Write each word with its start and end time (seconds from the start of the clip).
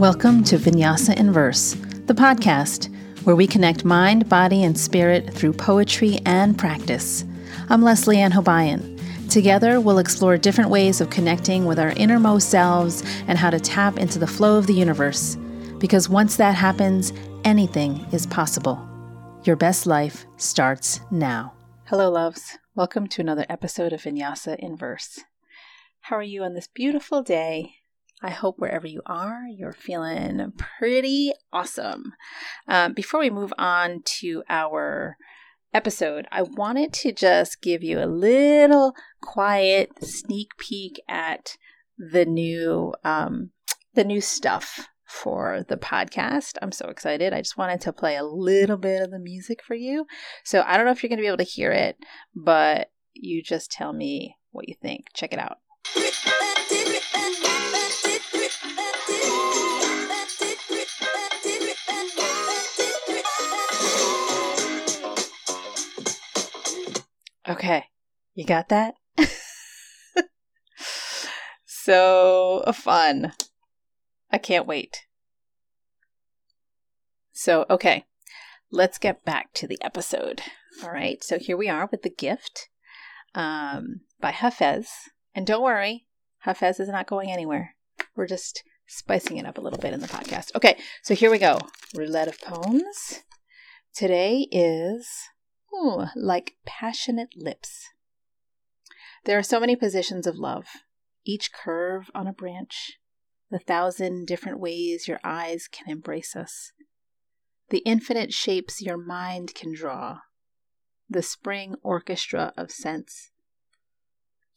Welcome 0.00 0.44
to 0.44 0.56
Vinyasa 0.56 1.14
in 1.18 1.30
Verse, 1.30 1.72
the 2.06 2.14
podcast 2.14 2.88
where 3.24 3.36
we 3.36 3.46
connect 3.46 3.84
mind, 3.84 4.30
body, 4.30 4.64
and 4.64 4.76
spirit 4.76 5.28
through 5.34 5.52
poetry 5.52 6.20
and 6.24 6.56
practice. 6.56 7.26
I'm 7.68 7.82
Leslie 7.82 8.16
Ann 8.16 8.32
Hobayan. 8.32 8.98
Together, 9.28 9.78
we'll 9.78 9.98
explore 9.98 10.38
different 10.38 10.70
ways 10.70 11.02
of 11.02 11.10
connecting 11.10 11.66
with 11.66 11.78
our 11.78 11.90
innermost 11.90 12.48
selves 12.48 13.02
and 13.28 13.36
how 13.36 13.50
to 13.50 13.60
tap 13.60 13.98
into 13.98 14.18
the 14.18 14.26
flow 14.26 14.56
of 14.56 14.66
the 14.66 14.72
universe. 14.72 15.36
Because 15.76 16.08
once 16.08 16.36
that 16.36 16.54
happens, 16.54 17.12
anything 17.44 18.06
is 18.10 18.26
possible. 18.26 18.80
Your 19.44 19.56
best 19.56 19.84
life 19.84 20.24
starts 20.38 21.02
now. 21.10 21.52
Hello, 21.88 22.10
loves. 22.10 22.56
Welcome 22.74 23.06
to 23.08 23.20
another 23.20 23.44
episode 23.50 23.92
of 23.92 24.00
Vinyasa 24.00 24.58
in 24.60 24.78
Verse. 24.78 25.20
How 26.00 26.16
are 26.16 26.22
you 26.22 26.42
on 26.42 26.54
this 26.54 26.68
beautiful 26.68 27.22
day? 27.22 27.79
I 28.22 28.30
hope 28.30 28.56
wherever 28.58 28.86
you 28.86 29.02
are, 29.06 29.44
you're 29.48 29.72
feeling 29.72 30.52
pretty 30.78 31.32
awesome. 31.52 32.12
Um, 32.68 32.92
before 32.92 33.20
we 33.20 33.30
move 33.30 33.52
on 33.56 34.02
to 34.20 34.42
our 34.48 35.16
episode, 35.72 36.26
I 36.30 36.42
wanted 36.42 36.92
to 36.94 37.12
just 37.12 37.62
give 37.62 37.82
you 37.82 37.98
a 37.98 38.06
little 38.06 38.94
quiet 39.22 39.90
sneak 40.02 40.50
peek 40.58 41.00
at 41.08 41.56
the 41.96 42.24
new 42.24 42.94
um, 43.04 43.50
the 43.94 44.04
new 44.04 44.20
stuff 44.20 44.88
for 45.06 45.64
the 45.68 45.76
podcast. 45.76 46.56
I'm 46.62 46.72
so 46.72 46.88
excited. 46.88 47.32
I 47.32 47.40
just 47.40 47.58
wanted 47.58 47.80
to 47.82 47.92
play 47.92 48.16
a 48.16 48.24
little 48.24 48.76
bit 48.76 49.02
of 49.02 49.10
the 49.10 49.18
music 49.18 49.62
for 49.64 49.74
you. 49.74 50.06
So 50.44 50.62
I 50.64 50.76
don't 50.76 50.86
know 50.86 50.92
if 50.92 51.02
you're 51.02 51.08
going 51.08 51.18
to 51.18 51.22
be 51.22 51.28
able 51.28 51.38
to 51.38 51.44
hear 51.44 51.72
it, 51.72 51.96
but 52.34 52.90
you 53.12 53.42
just 53.42 53.72
tell 53.72 53.92
me 53.92 54.36
what 54.52 54.68
you 54.68 54.74
think. 54.80 55.06
Check 55.14 55.32
it 55.32 55.40
out. 55.40 55.58
Okay, 67.50 67.86
you 68.32 68.44
got 68.44 68.68
that? 68.68 68.94
so 71.66 72.62
fun. 72.72 73.32
I 74.30 74.38
can't 74.38 74.68
wait. 74.68 75.06
So, 77.32 77.66
okay, 77.68 78.04
let's 78.70 78.98
get 78.98 79.24
back 79.24 79.52
to 79.54 79.66
the 79.66 79.78
episode. 79.82 80.42
All 80.84 80.92
right, 80.92 81.24
so 81.24 81.40
here 81.40 81.56
we 81.56 81.68
are 81.68 81.88
with 81.90 82.02
The 82.02 82.10
Gift 82.10 82.68
um, 83.34 84.02
by 84.20 84.30
Hafez. 84.30 84.86
And 85.34 85.44
don't 85.44 85.64
worry, 85.64 86.06
Hafez 86.46 86.78
is 86.78 86.88
not 86.88 87.08
going 87.08 87.32
anywhere. 87.32 87.74
We're 88.14 88.28
just 88.28 88.62
spicing 88.86 89.38
it 89.38 89.46
up 89.46 89.58
a 89.58 89.60
little 89.60 89.80
bit 89.80 89.92
in 89.92 89.98
the 89.98 90.06
podcast. 90.06 90.54
Okay, 90.54 90.78
so 91.02 91.16
here 91.16 91.32
we 91.32 91.38
go. 91.38 91.58
Roulette 91.96 92.28
of 92.28 92.40
Poems. 92.40 93.24
Today 93.92 94.46
is 94.52 95.08
ooh, 95.74 96.06
like 96.16 96.56
passionate 96.64 97.30
lips. 97.36 97.88
There 99.24 99.38
are 99.38 99.42
so 99.42 99.60
many 99.60 99.76
positions 99.76 100.26
of 100.26 100.36
love, 100.36 100.66
each 101.24 101.52
curve 101.52 102.10
on 102.14 102.26
a 102.26 102.32
branch, 102.32 102.98
the 103.50 103.58
thousand 103.58 104.26
different 104.26 104.60
ways 104.60 105.08
your 105.08 105.20
eyes 105.22 105.68
can 105.70 105.90
embrace 105.90 106.34
us, 106.34 106.72
the 107.70 107.78
infinite 107.78 108.32
shapes 108.32 108.82
your 108.82 108.96
mind 108.96 109.54
can 109.54 109.74
draw, 109.74 110.18
the 111.08 111.22
spring 111.22 111.74
orchestra 111.82 112.52
of 112.56 112.70
scents, 112.70 113.30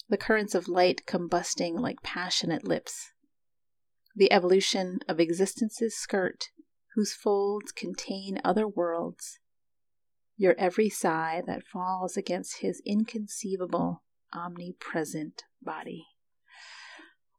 the 0.10 0.18
currents 0.18 0.56
of 0.56 0.68
light 0.68 1.04
combusting 1.06 1.80
like 1.80 2.02
passionate 2.04 2.64
lips, 2.64 3.12
the 4.16 4.32
evolution 4.32 5.00
of 5.08 5.20
existence's 5.20 5.96
skirt 5.96 6.50
whose 6.96 7.14
folds 7.14 7.72
contain 7.72 8.40
other 8.44 8.68
worlds, 8.68 9.40
your 10.38 10.56
every 10.58 10.90
sigh 10.90 11.42
that 11.46 11.64
falls 11.64 12.18
against 12.18 12.60
his 12.60 12.82
inconceivable, 12.86 14.04
omnipresent 14.34 15.44
body. 15.62 16.08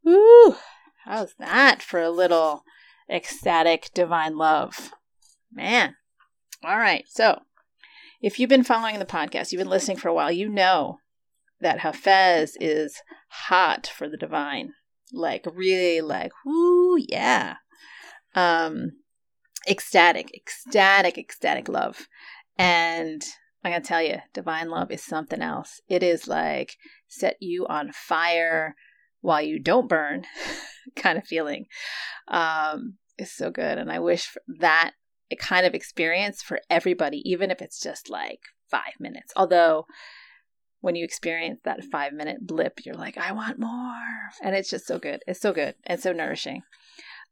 Woo! 0.04 0.56
How's 1.04 1.34
that 1.38 1.82
for 1.82 2.00
a 2.00 2.10
little 2.10 2.62
ecstatic 3.10 3.90
divine 3.94 4.36
love? 4.36 4.92
Man. 5.52 5.96
All 6.62 6.78
right. 6.78 7.04
So, 7.08 7.40
if 8.22 8.38
you've 8.38 8.50
been 8.50 8.64
following 8.64 8.98
the 8.98 9.04
podcast, 9.04 9.52
you've 9.52 9.60
been 9.60 9.68
listening 9.68 9.98
for 9.98 10.08
a 10.08 10.14
while, 10.14 10.32
you 10.32 10.48
know 10.48 10.98
that 11.60 11.80
Hafez 11.80 12.52
is 12.60 13.02
hot 13.28 13.86
for 13.86 14.08
the 14.08 14.16
divine. 14.16 14.72
Like, 15.12 15.46
really, 15.52 16.00
like, 16.00 16.32
whoo, 16.44 16.96
yeah. 16.98 17.56
Um, 18.34 18.92
ecstatic, 19.68 20.30
ecstatic, 20.34 21.18
ecstatic 21.18 21.68
love. 21.68 22.08
And 22.56 23.22
going 23.70 23.82
to 23.82 23.88
tell 23.88 24.02
you, 24.02 24.18
divine 24.32 24.68
love 24.68 24.90
is 24.90 25.02
something 25.02 25.40
else. 25.40 25.80
It 25.88 26.02
is 26.02 26.28
like 26.28 26.76
set 27.08 27.36
you 27.40 27.66
on 27.66 27.92
fire 27.92 28.74
while 29.20 29.42
you 29.42 29.58
don't 29.58 29.88
burn 29.88 30.24
kind 30.96 31.18
of 31.18 31.26
feeling. 31.26 31.66
Um, 32.28 32.94
it's 33.16 33.32
so 33.32 33.50
good. 33.50 33.78
And 33.78 33.90
I 33.90 34.00
wish 34.00 34.36
that 34.60 34.92
kind 35.38 35.66
of 35.66 35.74
experience 35.74 36.42
for 36.42 36.60
everybody, 36.68 37.22
even 37.24 37.50
if 37.50 37.60
it's 37.62 37.80
just 37.80 38.10
like 38.10 38.40
five 38.70 38.94
minutes. 39.00 39.32
Although, 39.36 39.86
when 40.80 40.96
you 40.96 41.04
experience 41.04 41.60
that 41.64 41.82
five 41.84 42.12
minute 42.12 42.46
blip, 42.46 42.84
you're 42.84 42.94
like, 42.94 43.16
I 43.16 43.32
want 43.32 43.58
more. 43.58 44.30
And 44.42 44.54
it's 44.54 44.68
just 44.68 44.86
so 44.86 44.98
good. 44.98 45.22
It's 45.26 45.40
so 45.40 45.52
good 45.52 45.74
and 45.86 45.98
so 45.98 46.12
nourishing. 46.12 46.62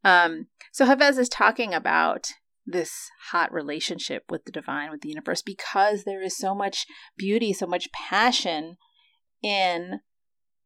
Um, 0.04 0.46
so 0.72 0.86
Hafez 0.86 1.18
is 1.18 1.28
talking 1.28 1.74
about 1.74 2.32
this 2.64 3.10
hot 3.30 3.52
relationship 3.52 4.24
with 4.30 4.44
the 4.44 4.52
divine, 4.52 4.90
with 4.90 5.00
the 5.00 5.08
universe, 5.08 5.42
because 5.42 6.04
there 6.04 6.22
is 6.22 6.36
so 6.36 6.54
much 6.54 6.86
beauty, 7.16 7.52
so 7.52 7.66
much 7.66 7.90
passion 7.92 8.76
in 9.42 10.00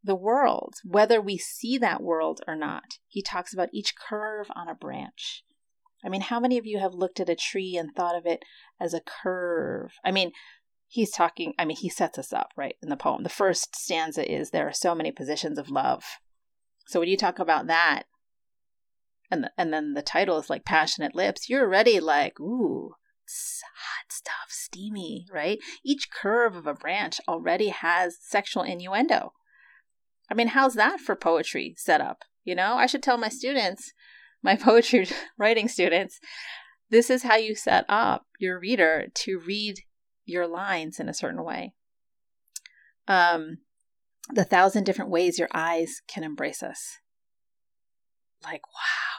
the 0.04 0.14
world, 0.14 0.74
whether 0.84 1.20
we 1.20 1.36
see 1.36 1.78
that 1.78 2.02
world 2.02 2.40
or 2.46 2.54
not. 2.54 2.98
He 3.08 3.22
talks 3.22 3.52
about 3.52 3.70
each 3.72 3.94
curve 3.96 4.46
on 4.54 4.68
a 4.68 4.74
branch. 4.74 5.42
I 6.04 6.08
mean, 6.08 6.20
how 6.20 6.38
many 6.38 6.58
of 6.58 6.66
you 6.66 6.78
have 6.78 6.94
looked 6.94 7.18
at 7.18 7.28
a 7.28 7.34
tree 7.34 7.76
and 7.76 7.90
thought 7.92 8.16
of 8.16 8.26
it 8.26 8.44
as 8.80 8.94
a 8.94 9.00
curve? 9.00 9.94
I 10.04 10.12
mean, 10.12 10.30
he's 10.86 11.10
talking, 11.10 11.54
I 11.58 11.64
mean, 11.64 11.76
he 11.76 11.88
sets 11.88 12.18
us 12.18 12.32
up, 12.32 12.52
right, 12.56 12.76
in 12.82 12.88
the 12.88 12.96
poem. 12.96 13.24
The 13.24 13.28
first 13.28 13.74
stanza 13.74 14.30
is 14.30 14.50
There 14.50 14.68
are 14.68 14.72
so 14.72 14.94
many 14.94 15.10
positions 15.10 15.58
of 15.58 15.70
love. 15.70 16.04
So 16.86 17.00
when 17.00 17.08
you 17.08 17.16
talk 17.16 17.40
about 17.40 17.66
that, 17.66 18.04
and 19.30 19.44
the, 19.44 19.50
and 19.58 19.72
then 19.72 19.94
the 19.94 20.02
title 20.02 20.38
is 20.38 20.50
like 20.50 20.64
passionate 20.64 21.14
lips. 21.14 21.48
You're 21.48 21.64
already 21.64 22.00
like 22.00 22.38
ooh 22.40 22.94
hot 23.28 24.12
stuff 24.12 24.48
steamy 24.48 25.26
right? 25.32 25.58
Each 25.84 26.08
curve 26.10 26.54
of 26.54 26.66
a 26.66 26.74
branch 26.74 27.20
already 27.28 27.68
has 27.68 28.16
sexual 28.20 28.62
innuendo. 28.62 29.32
I 30.30 30.34
mean 30.34 30.48
how's 30.48 30.74
that 30.74 31.00
for 31.00 31.16
poetry 31.16 31.74
set 31.76 32.00
up? 32.00 32.24
You 32.44 32.54
know 32.54 32.74
i 32.74 32.86
should 32.86 33.02
tell 33.02 33.18
my 33.18 33.28
students 33.28 33.92
my 34.42 34.54
poetry 34.68 35.08
writing 35.36 35.68
students 35.68 36.20
this 36.90 37.10
is 37.10 37.24
how 37.24 37.34
you 37.34 37.56
set 37.56 37.84
up 37.88 38.26
your 38.38 38.60
reader 38.60 39.08
to 39.12 39.40
read 39.40 39.80
your 40.24 40.46
lines 40.46 41.00
in 41.00 41.08
a 41.08 41.14
certain 41.14 41.42
way. 41.42 41.72
Um 43.08 43.58
the 44.32 44.44
thousand 44.44 44.84
different 44.84 45.10
ways 45.10 45.38
your 45.38 45.48
eyes 45.52 46.00
can 46.08 46.22
embrace 46.22 46.62
us. 46.62 46.98
Like 48.44 48.62
wow 48.68 49.15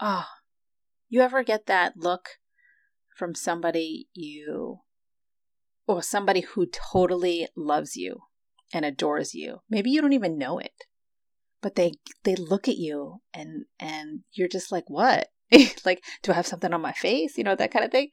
Oh, 0.00 0.26
you 1.08 1.20
ever 1.20 1.42
get 1.42 1.66
that 1.66 1.96
look 1.96 2.38
from 3.16 3.34
somebody 3.34 4.08
you, 4.14 4.80
or 5.86 6.02
somebody 6.02 6.40
who 6.40 6.66
totally 6.66 7.48
loves 7.56 7.96
you 7.96 8.22
and 8.72 8.84
adores 8.84 9.34
you? 9.34 9.60
Maybe 9.68 9.90
you 9.90 10.00
don't 10.00 10.12
even 10.12 10.38
know 10.38 10.58
it, 10.58 10.84
but 11.60 11.76
they 11.76 11.92
they 12.24 12.34
look 12.34 12.68
at 12.68 12.76
you 12.76 13.20
and 13.32 13.66
and 13.78 14.20
you're 14.32 14.48
just 14.48 14.72
like, 14.72 14.88
what? 14.88 15.28
like, 15.84 16.02
do 16.22 16.32
I 16.32 16.34
have 16.34 16.46
something 16.46 16.72
on 16.72 16.80
my 16.80 16.92
face? 16.92 17.36
You 17.36 17.44
know 17.44 17.54
that 17.54 17.70
kind 17.70 17.84
of 17.84 17.90
thing. 17.90 18.08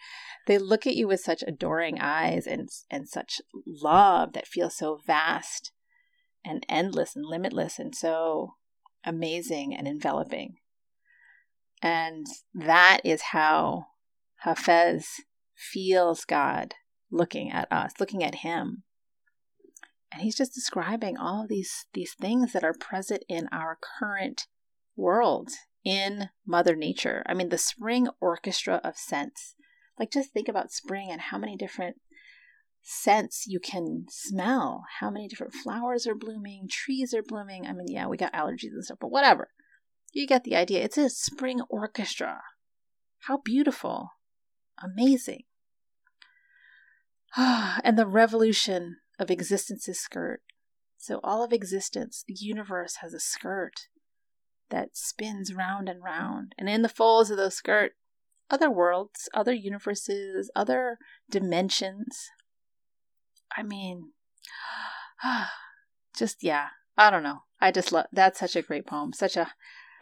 They 0.45 0.57
look 0.57 0.85
at 0.85 0.95
you 0.95 1.07
with 1.07 1.21
such 1.21 1.43
adoring 1.47 1.99
eyes 1.99 2.45
and 2.45 2.69
and 2.89 3.07
such 3.07 3.41
love 3.65 4.33
that 4.33 4.47
feels 4.47 4.75
so 4.77 4.99
vast 5.05 5.71
and 6.45 6.65
endless 6.69 7.15
and 7.15 7.25
limitless 7.25 7.79
and 7.79 7.95
so 7.95 8.55
amazing 9.03 9.75
and 9.75 9.87
enveloping. 9.87 10.55
And 11.81 12.27
that 12.53 12.99
is 13.03 13.21
how 13.31 13.87
Hafez 14.45 15.21
feels 15.55 16.25
God 16.25 16.75
looking 17.11 17.51
at 17.51 17.71
us, 17.71 17.93
looking 17.99 18.23
at 18.23 18.35
him. 18.35 18.83
And 20.11 20.21
he's 20.21 20.35
just 20.35 20.53
describing 20.53 21.17
all 21.17 21.45
these, 21.47 21.85
these 21.93 22.13
things 22.19 22.53
that 22.53 22.63
are 22.63 22.73
present 22.73 23.23
in 23.29 23.47
our 23.51 23.77
current 23.99 24.47
world, 24.95 25.51
in 25.85 26.29
Mother 26.45 26.75
Nature. 26.75 27.23
I 27.27 27.33
mean, 27.33 27.49
the 27.49 27.57
spring 27.57 28.07
orchestra 28.19 28.81
of 28.83 28.97
scents. 28.97 29.55
Like, 29.99 30.11
just 30.11 30.31
think 30.31 30.47
about 30.47 30.71
spring 30.71 31.09
and 31.11 31.21
how 31.21 31.37
many 31.37 31.55
different 31.55 31.97
scents 32.81 33.45
you 33.45 33.59
can 33.59 34.05
smell, 34.09 34.85
how 34.99 35.09
many 35.09 35.27
different 35.27 35.53
flowers 35.53 36.07
are 36.07 36.15
blooming, 36.15 36.67
trees 36.69 37.13
are 37.13 37.21
blooming. 37.21 37.67
I 37.67 37.73
mean, 37.73 37.87
yeah, 37.87 38.07
we 38.07 38.17
got 38.17 38.33
allergies 38.33 38.71
and 38.71 38.83
stuff, 38.83 38.97
but 38.99 39.11
whatever 39.11 39.49
You 40.11 40.27
get 40.27 40.43
the 40.43 40.55
idea. 40.55 40.83
It's 40.83 40.97
a 40.97 41.09
spring 41.09 41.61
orchestra. 41.69 42.41
How 43.21 43.37
beautiful. 43.37 44.11
Amazing. 44.81 45.43
and 47.37 47.97
the 47.97 48.07
revolution 48.07 48.97
of 49.19 49.29
existence's 49.29 49.99
skirt. 49.99 50.41
So, 50.97 51.19
all 51.23 51.43
of 51.43 51.53
existence, 51.53 52.23
the 52.27 52.35
universe 52.37 52.97
has 53.01 53.13
a 53.13 53.19
skirt 53.19 53.87
that 54.69 54.97
spins 54.97 55.53
round 55.53 55.87
and 55.87 56.03
round. 56.03 56.53
And 56.57 56.69
in 56.69 56.81
the 56.81 56.89
folds 56.89 57.31
of 57.31 57.37
those 57.37 57.55
skirt, 57.55 57.93
other 58.49 58.69
worlds, 58.69 59.29
other 59.33 59.53
universes, 59.53 60.51
other 60.55 60.97
dimensions. 61.29 62.29
I 63.55 63.63
mean, 63.63 64.11
just, 66.17 66.43
yeah, 66.43 66.69
I 66.97 67.09
don't 67.09 67.23
know. 67.23 67.43
I 67.61 67.71
just 67.71 67.91
love 67.91 68.05
that's 68.11 68.39
such 68.39 68.55
a 68.55 68.61
great 68.61 68.87
poem. 68.87 69.13
Such 69.13 69.35
a 69.35 69.51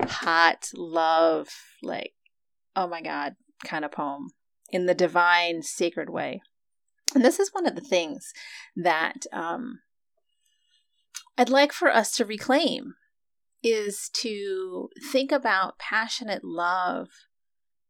hot 0.02 0.70
love, 0.74 1.50
like, 1.82 2.14
oh 2.76 2.88
my 2.88 3.02
God, 3.02 3.36
kind 3.64 3.86
of 3.86 3.92
poem 3.92 4.30
in 4.72 4.86
the 4.86 4.96
divine, 4.96 5.64
sacred 5.64 6.10
way. 6.10 6.42
And 7.16 7.24
this 7.24 7.40
is 7.40 7.54
one 7.54 7.66
of 7.66 7.76
the 7.76 7.82
things 7.82 8.34
that 8.76 9.26
um, 9.32 9.80
I'd 11.38 11.50
like 11.50 11.72
for 11.72 11.90
us 11.90 12.16
to 12.18 12.26
reclaim 12.26 12.96
is 13.64 14.10
to 14.14 14.90
think 15.12 15.32
about 15.32 15.80
passionate 15.80 16.44
love 16.44 17.08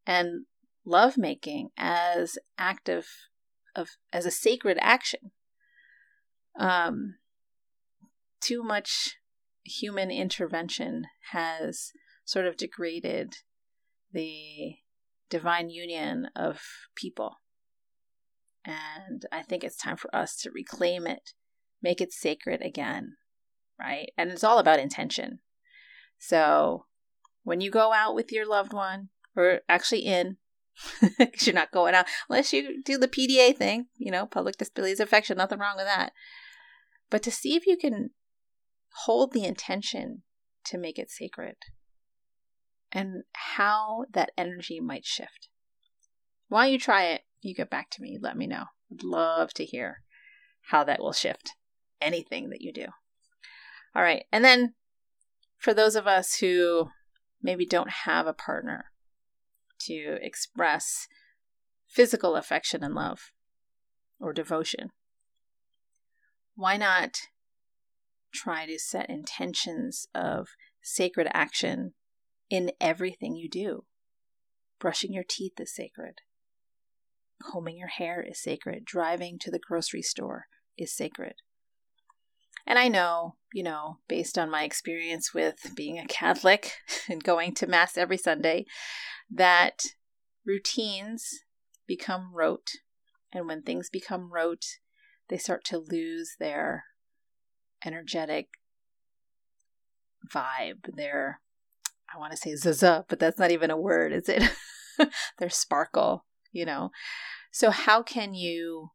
and 0.05 0.45
lovemaking 0.85 1.69
as 1.77 2.37
active 2.57 3.07
of 3.75 3.89
as 4.13 4.25
a 4.25 4.31
sacred 4.31 4.77
action. 4.81 5.31
Um, 6.57 7.15
too 8.41 8.63
much 8.63 9.17
human 9.67 10.11
intervention 10.11 11.05
has 11.31 11.91
sort 12.25 12.45
of 12.45 12.57
degraded 12.57 13.35
the 14.11 14.75
divine 15.29 15.69
union 15.69 16.29
of 16.35 16.61
people. 16.95 17.37
And 18.65 19.25
I 19.31 19.43
think 19.43 19.63
it's 19.63 19.77
time 19.77 19.97
for 19.97 20.13
us 20.13 20.35
to 20.41 20.51
reclaim 20.51 21.07
it, 21.07 21.31
make 21.81 22.01
it 22.01 22.11
sacred 22.11 22.61
again, 22.61 23.13
right? 23.79 24.11
And 24.17 24.31
it's 24.31 24.43
all 24.43 24.59
about 24.59 24.79
intention. 24.79 25.39
So 26.17 26.85
when 27.43 27.61
you 27.61 27.71
go 27.71 27.93
out 27.93 28.15
with 28.15 28.31
your 28.31 28.45
loved 28.45 28.73
one, 28.73 29.09
or 29.35 29.61
actually 29.69 30.01
in, 30.01 30.37
because 31.17 31.47
you're 31.47 31.55
not 31.55 31.71
going 31.71 31.95
out 31.95 32.05
unless 32.29 32.53
you 32.53 32.83
do 32.83 32.97
the 32.97 33.07
PDA 33.07 33.55
thing, 33.55 33.87
you 33.95 34.11
know, 34.11 34.25
public 34.25 34.57
displays 34.57 34.99
of 34.99 35.07
affection, 35.07 35.37
nothing 35.37 35.59
wrong 35.59 35.77
with 35.77 35.85
that. 35.85 36.11
But 37.09 37.23
to 37.23 37.31
see 37.31 37.55
if 37.55 37.65
you 37.65 37.77
can 37.77 38.09
hold 39.05 39.31
the 39.31 39.43
intention 39.43 40.23
to 40.65 40.77
make 40.77 40.97
it 40.97 41.11
sacred 41.11 41.55
and 42.91 43.23
how 43.33 44.05
that 44.11 44.31
energy 44.37 44.79
might 44.79 45.05
shift. 45.05 45.49
While 46.47 46.67
you 46.67 46.79
try 46.79 47.05
it, 47.05 47.21
you 47.41 47.53
get 47.53 47.69
back 47.69 47.89
to 47.91 48.01
me. 48.01 48.17
Let 48.19 48.37
me 48.37 48.47
know. 48.47 48.65
I'd 48.91 49.03
love 49.03 49.53
to 49.55 49.65
hear 49.65 50.01
how 50.69 50.83
that 50.85 50.99
will 50.99 51.13
shift 51.13 51.51
anything 52.01 52.49
that 52.49 52.61
you 52.61 52.73
do. 52.73 52.87
All 53.95 54.01
right. 54.01 54.25
And 54.31 54.43
then 54.43 54.73
for 55.57 55.73
those 55.73 55.95
of 55.95 56.07
us 56.07 56.37
who 56.37 56.89
maybe 57.41 57.65
don't 57.65 57.89
have 58.05 58.27
a 58.27 58.33
partner 58.33 58.85
to 59.81 60.17
express 60.21 61.07
physical 61.85 62.35
affection 62.35 62.83
and 62.83 62.95
love 62.95 63.31
or 64.19 64.33
devotion, 64.33 64.89
why 66.55 66.77
not 66.77 67.19
try 68.37 68.65
to 68.65 68.79
set 68.79 69.09
intentions 69.09 70.07
of 70.13 70.47
sacred 70.81 71.27
action 71.33 71.93
in 72.49 72.71
everything 72.79 73.35
you 73.35 73.49
do? 73.49 73.85
Brushing 74.79 75.13
your 75.13 75.25
teeth 75.27 75.59
is 75.59 75.73
sacred. 75.75 76.19
Combing 77.41 77.77
your 77.77 77.87
hair 77.87 78.21
is 78.21 78.41
sacred. 78.41 78.85
Driving 78.85 79.37
to 79.39 79.51
the 79.51 79.59
grocery 79.59 80.01
store 80.01 80.45
is 80.77 80.95
sacred. 80.95 81.35
And 82.65 82.77
I 82.77 82.89
know, 82.89 83.35
you 83.53 83.63
know, 83.63 83.99
based 84.07 84.37
on 84.37 84.51
my 84.51 84.63
experience 84.63 85.33
with 85.33 85.71
being 85.75 85.97
a 85.97 86.05
Catholic 86.05 86.73
and 87.09 87.23
going 87.23 87.53
to 87.55 87.67
Mass 87.67 87.97
every 87.97 88.17
Sunday, 88.17 88.65
that 89.31 89.83
routines 90.45 91.43
become 91.87 92.31
rote. 92.33 92.71
And 93.33 93.47
when 93.47 93.61
things 93.61 93.89
become 93.89 94.31
rote, 94.31 94.65
they 95.29 95.37
start 95.37 95.63
to 95.65 95.77
lose 95.77 96.35
their 96.39 96.85
energetic 97.87 98.47
vibe, 100.31 100.95
their, 100.95 101.39
I 102.13 102.19
want 102.19 102.31
to 102.31 102.37
say 102.37 102.55
zaza, 102.55 103.05
but 103.07 103.19
that's 103.19 103.39
not 103.39 103.51
even 103.51 103.71
a 103.71 103.77
word, 103.77 104.13
is 104.13 104.29
it? 104.29 104.43
their 105.39 105.49
sparkle, 105.49 106.25
you 106.51 106.65
know. 106.65 106.91
So, 107.51 107.71
how 107.71 108.03
can 108.03 108.33
you 108.33 108.91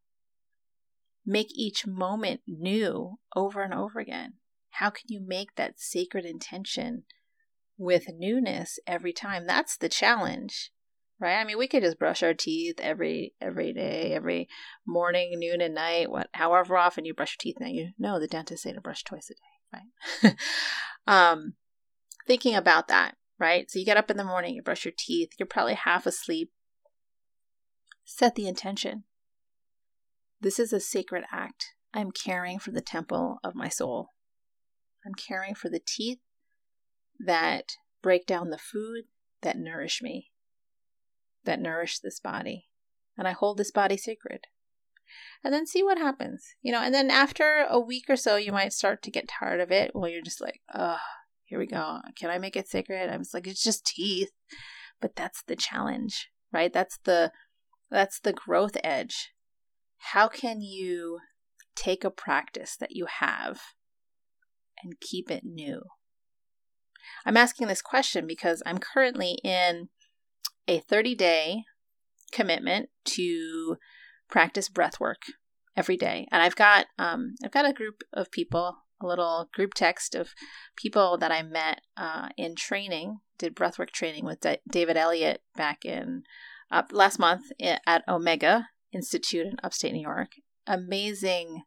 make 1.24 1.48
each 1.54 1.86
moment 1.86 2.42
new 2.46 3.18
over 3.34 3.62
and 3.62 3.72
over 3.72 3.98
again? 3.98 4.34
How 4.70 4.90
can 4.90 5.04
you 5.08 5.20
make 5.24 5.54
that 5.56 5.80
sacred 5.80 6.24
intention 6.24 7.04
with 7.78 8.04
newness 8.12 8.78
every 8.86 9.12
time? 9.12 9.46
That's 9.46 9.76
the 9.76 9.88
challenge 9.88 10.70
right? 11.22 11.38
I 11.38 11.44
mean 11.44 11.56
we 11.56 11.68
could 11.68 11.82
just 11.82 11.98
brush 11.98 12.22
our 12.22 12.34
teeth 12.34 12.80
every 12.80 13.32
every 13.40 13.72
day 13.72 14.12
every 14.12 14.48
morning 14.84 15.38
noon 15.38 15.60
and 15.60 15.74
night 15.74 16.10
what 16.10 16.28
however 16.32 16.76
often 16.76 17.04
you 17.04 17.14
brush 17.14 17.36
your 17.36 17.52
teeth. 17.52 17.60
Now 17.60 17.68
you 17.68 17.90
know 17.98 18.18
the 18.18 18.26
dentist 18.26 18.64
say 18.64 18.72
to 18.72 18.80
brush 18.80 19.04
twice 19.04 19.30
a 19.30 19.34
day 19.34 19.82
right? 20.24 20.36
Um 21.06 21.54
thinking 22.26 22.54
about 22.54 22.88
that 22.88 23.16
right? 23.38 23.70
So 23.70 23.78
you 23.78 23.84
get 23.84 23.96
up 23.96 24.10
in 24.10 24.16
the 24.16 24.24
morning 24.24 24.54
you 24.54 24.62
brush 24.62 24.84
your 24.84 24.94
teeth 24.96 25.30
you're 25.38 25.46
probably 25.46 25.74
half 25.74 26.04
asleep. 26.04 26.50
Set 28.04 28.34
the 28.34 28.48
intention. 28.48 29.04
This 30.40 30.58
is 30.58 30.72
a 30.72 30.80
sacred 30.80 31.22
act. 31.30 31.74
I'm 31.94 32.10
caring 32.10 32.58
for 32.58 32.72
the 32.72 32.80
temple 32.80 33.38
of 33.44 33.54
my 33.54 33.68
soul. 33.68 34.10
I'm 35.06 35.14
caring 35.14 35.54
for 35.54 35.68
the 35.68 35.80
teeth 35.84 36.18
that 37.18 37.76
break 38.02 38.26
down 38.26 38.50
the 38.50 38.58
food 38.58 39.04
that 39.42 39.56
nourish 39.56 40.02
me 40.02 40.31
that 41.44 41.60
nourish 41.60 41.98
this 41.98 42.20
body. 42.20 42.68
And 43.16 43.28
I 43.28 43.32
hold 43.32 43.58
this 43.58 43.70
body 43.70 43.96
sacred. 43.96 44.46
And 45.44 45.52
then 45.52 45.66
see 45.66 45.82
what 45.82 45.98
happens. 45.98 46.54
You 46.62 46.72
know, 46.72 46.80
and 46.80 46.94
then 46.94 47.10
after 47.10 47.66
a 47.68 47.78
week 47.78 48.04
or 48.08 48.16
so, 48.16 48.36
you 48.36 48.52
might 48.52 48.72
start 48.72 49.02
to 49.02 49.10
get 49.10 49.28
tired 49.28 49.60
of 49.60 49.70
it. 49.70 49.92
Well, 49.94 50.08
you're 50.08 50.22
just 50.22 50.40
like, 50.40 50.60
oh, 50.74 50.98
here 51.44 51.58
we 51.58 51.66
go. 51.66 51.98
Can 52.18 52.30
I 52.30 52.38
make 52.38 52.56
it 52.56 52.68
sacred? 52.68 53.10
I 53.10 53.16
was 53.16 53.34
like, 53.34 53.46
it's 53.46 53.62
just 53.62 53.84
teeth. 53.84 54.30
But 55.00 55.16
that's 55.16 55.42
the 55.42 55.56
challenge, 55.56 56.30
right? 56.52 56.72
That's 56.72 56.98
the 57.04 57.32
that's 57.90 58.20
the 58.20 58.32
growth 58.32 58.76
edge. 58.82 59.32
How 59.98 60.28
can 60.28 60.62
you 60.62 61.18
take 61.74 62.04
a 62.04 62.10
practice 62.10 62.76
that 62.76 62.92
you 62.92 63.06
have 63.20 63.60
and 64.82 64.98
keep 65.00 65.30
it 65.30 65.44
new? 65.44 65.82
I'm 67.26 67.36
asking 67.36 67.66
this 67.66 67.82
question 67.82 68.26
because 68.26 68.62
I'm 68.64 68.78
currently 68.78 69.38
in 69.44 69.88
a 70.68 70.80
30 70.80 71.14
day 71.14 71.64
commitment 72.32 72.88
to 73.04 73.76
practice 74.28 74.68
breath 74.68 74.98
work 74.98 75.22
every 75.76 75.96
day. 75.96 76.26
And 76.30 76.42
I've 76.42 76.56
got 76.56 76.86
um, 76.98 77.34
I've 77.44 77.52
got 77.52 77.68
a 77.68 77.72
group 77.72 78.02
of 78.12 78.30
people, 78.30 78.76
a 79.00 79.06
little 79.06 79.48
group 79.52 79.74
text 79.74 80.14
of 80.14 80.30
people 80.76 81.18
that 81.18 81.32
I 81.32 81.42
met 81.42 81.80
uh, 81.96 82.30
in 82.36 82.54
training, 82.54 83.18
did 83.38 83.54
breathwork 83.54 83.90
training 83.90 84.24
with 84.24 84.40
D- 84.40 84.58
David 84.70 84.96
Elliott 84.96 85.42
back 85.56 85.84
in 85.84 86.22
uh, 86.70 86.82
last 86.90 87.18
month 87.18 87.44
at 87.86 88.02
Omega 88.08 88.68
Institute 88.92 89.46
in 89.46 89.56
upstate 89.62 89.92
New 89.92 90.02
York. 90.02 90.32
Amazing 90.66 91.62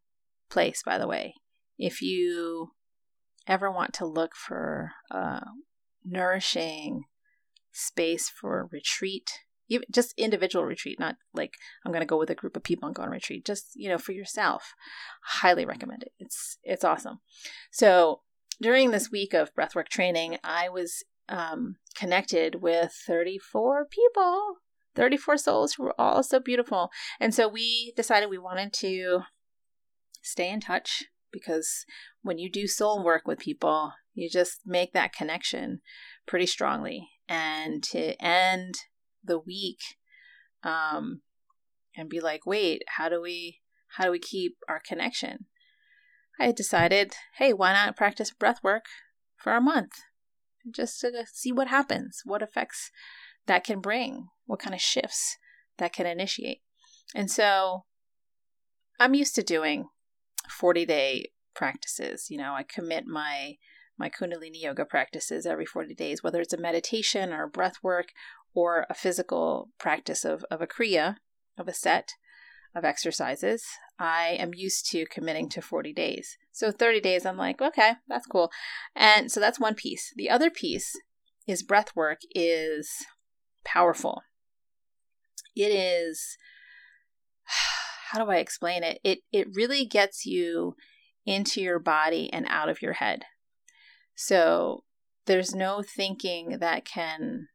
place, 0.50 0.82
by 0.84 0.98
the 0.98 1.08
way. 1.08 1.36
If 1.78 2.02
you 2.02 2.72
ever 3.48 3.70
want 3.70 3.94
to 3.96 4.06
look 4.06 4.36
for 4.36 4.92
uh, 5.12 5.42
nourishing 6.04 7.04
space 7.76 8.30
for 8.30 8.70
retreat, 8.72 9.30
even 9.68 9.86
just 9.92 10.14
individual 10.18 10.66
retreat, 10.66 11.00
not 11.00 11.16
like 11.34 11.54
I'm 11.86 11.92
going 11.92 12.02
to 12.02 12.08
go 12.08 12.18
with 12.18 12.30
a 12.30 12.36
group 12.36 12.56
of 12.56 12.64
people 12.64 12.88
and 12.88 12.96
go 12.96 13.04
on 13.04 13.10
retreat. 13.10 13.46
Just 13.46 13.72
you 13.76 13.90
know, 13.90 13.98
for 13.98 14.14
yourself, 14.14 14.74
highly 15.24 15.66
recommend 15.66 16.04
it. 16.04 16.14
It's 16.18 16.58
it's 16.64 16.84
awesome. 16.84 17.20
So 17.72 18.22
during 18.62 18.92
this 18.92 19.12
week 19.12 19.34
of 19.34 19.54
breathwork 19.54 19.90
training, 19.90 20.38
I 20.44 20.70
was 20.70 21.04
um, 21.28 21.76
connected 21.96 22.62
with 22.62 22.94
34 23.06 23.88
people, 23.90 24.56
34 24.96 25.38
souls 25.38 25.74
who 25.74 25.84
were 25.84 26.00
all 26.00 26.24
so 26.24 26.40
beautiful, 26.40 26.90
and 27.20 27.34
so 27.34 27.48
we 27.48 27.94
decided 27.98 28.30
we 28.30 28.38
wanted 28.38 28.72
to 28.74 29.22
stay 30.22 30.50
in 30.50 30.62
touch 30.62 31.04
because 31.32 31.86
when 32.22 32.38
you 32.38 32.50
do 32.50 32.66
soul 32.68 33.04
work 33.04 33.28
with 33.28 33.40
people, 33.40 33.92
you 34.14 34.30
just 34.30 34.62
make 34.66 34.94
that 34.94 35.14
connection 35.14 35.82
pretty 36.26 36.46
strongly 36.46 37.10
and 37.28 37.84
to 37.84 38.22
end 38.24 38.76
the 39.24 39.40
week 39.40 39.80
um, 40.64 41.22
and 41.96 42.10
be 42.10 42.20
like, 42.20 42.46
wait, 42.46 42.84
how 42.88 43.10
do 43.10 43.22
we 43.22 43.62
how 43.98 44.06
do 44.06 44.12
we 44.12 44.20
keep 44.20 44.58
our 44.68 44.82
connection? 44.86 45.46
I 46.40 46.52
decided, 46.52 47.14
hey, 47.38 47.54
why 47.54 47.72
not 47.72 47.96
practice 47.96 48.32
breath 48.32 48.62
work 48.62 48.86
for 49.38 49.54
a 49.54 49.62
month? 49.62 49.94
just 50.72 51.00
to 51.02 51.26
see 51.32 51.52
what 51.52 51.68
happens, 51.68 52.22
what 52.26 52.42
effects 52.42 52.92
that 53.46 53.64
can 53.64 53.80
bring, 53.80 54.28
what 54.46 54.60
kind 54.60 54.74
of 54.74 54.82
shifts 54.82 55.38
that 55.78 55.94
can 55.94 56.06
initiate. 56.06 56.62
And 57.14 57.30
so 57.30 57.86
I'm 59.00 59.14
used 59.14 59.36
to 59.36 59.44
doing 59.44 59.90
40 60.50 60.86
day 60.86 61.32
practices. 61.54 62.28
You 62.30 62.38
know, 62.38 62.54
I 62.54 62.64
commit 62.64 63.06
my 63.06 63.56
my 63.98 64.10
kundalini 64.10 64.62
yoga 64.62 64.86
practices 64.86 65.46
every 65.46 65.66
40 65.66 65.96
days, 65.96 66.24
whether 66.24 66.42
it's 66.42 66.54
a 66.54 66.58
meditation 66.58 67.32
or 67.32 67.44
a 67.44 67.50
breath 67.50 67.78
work 67.82 68.10
or 68.54 68.86
a 68.90 68.94
physical 68.94 69.70
practice 69.78 70.26
of, 70.26 70.46
of 70.50 70.62
a 70.62 70.68
kriya, 70.68 71.18
of 71.58 71.68
a 71.68 71.74
set 71.74 72.14
of 72.76 72.84
exercises. 72.84 73.64
I 73.98 74.36
am 74.40 74.54
used 74.54 74.90
to 74.92 75.06
committing 75.06 75.48
to 75.50 75.62
40 75.62 75.94
days. 75.94 76.38
So 76.52 76.72
30 76.72 77.00
days, 77.00 77.26
I'm 77.26 77.38
like, 77.38 77.62
okay, 77.62 77.94
that's 78.08 78.28
cool. 78.28 78.52
And 78.96 79.32
so 79.32 79.40
that's 79.40 79.60
one 79.60 79.76
piece. 79.76 80.12
The 80.16 80.30
other 80.30 80.50
piece 80.50 80.94
is 81.48 81.64
breath 81.64 81.96
work 81.96 82.20
is 82.34 82.90
powerful. 83.64 84.24
It 85.56 85.72
is 85.72 86.38
how 88.12 88.24
do 88.24 88.30
I 88.30 88.38
explain 88.38 88.84
it? 88.84 89.00
It 89.04 89.20
it 89.32 89.48
really 89.54 89.86
gets 89.86 90.26
you 90.26 90.76
into 91.26 91.62
your 91.62 91.80
body 91.80 92.30
and 92.32 92.46
out 92.50 92.70
of 92.70 92.82
your 92.82 92.94
head. 92.94 93.24
So 94.16 94.84
there's 95.26 95.54
no 95.54 95.82
thinking 95.82 96.58
that 96.60 96.86
can 96.86 97.50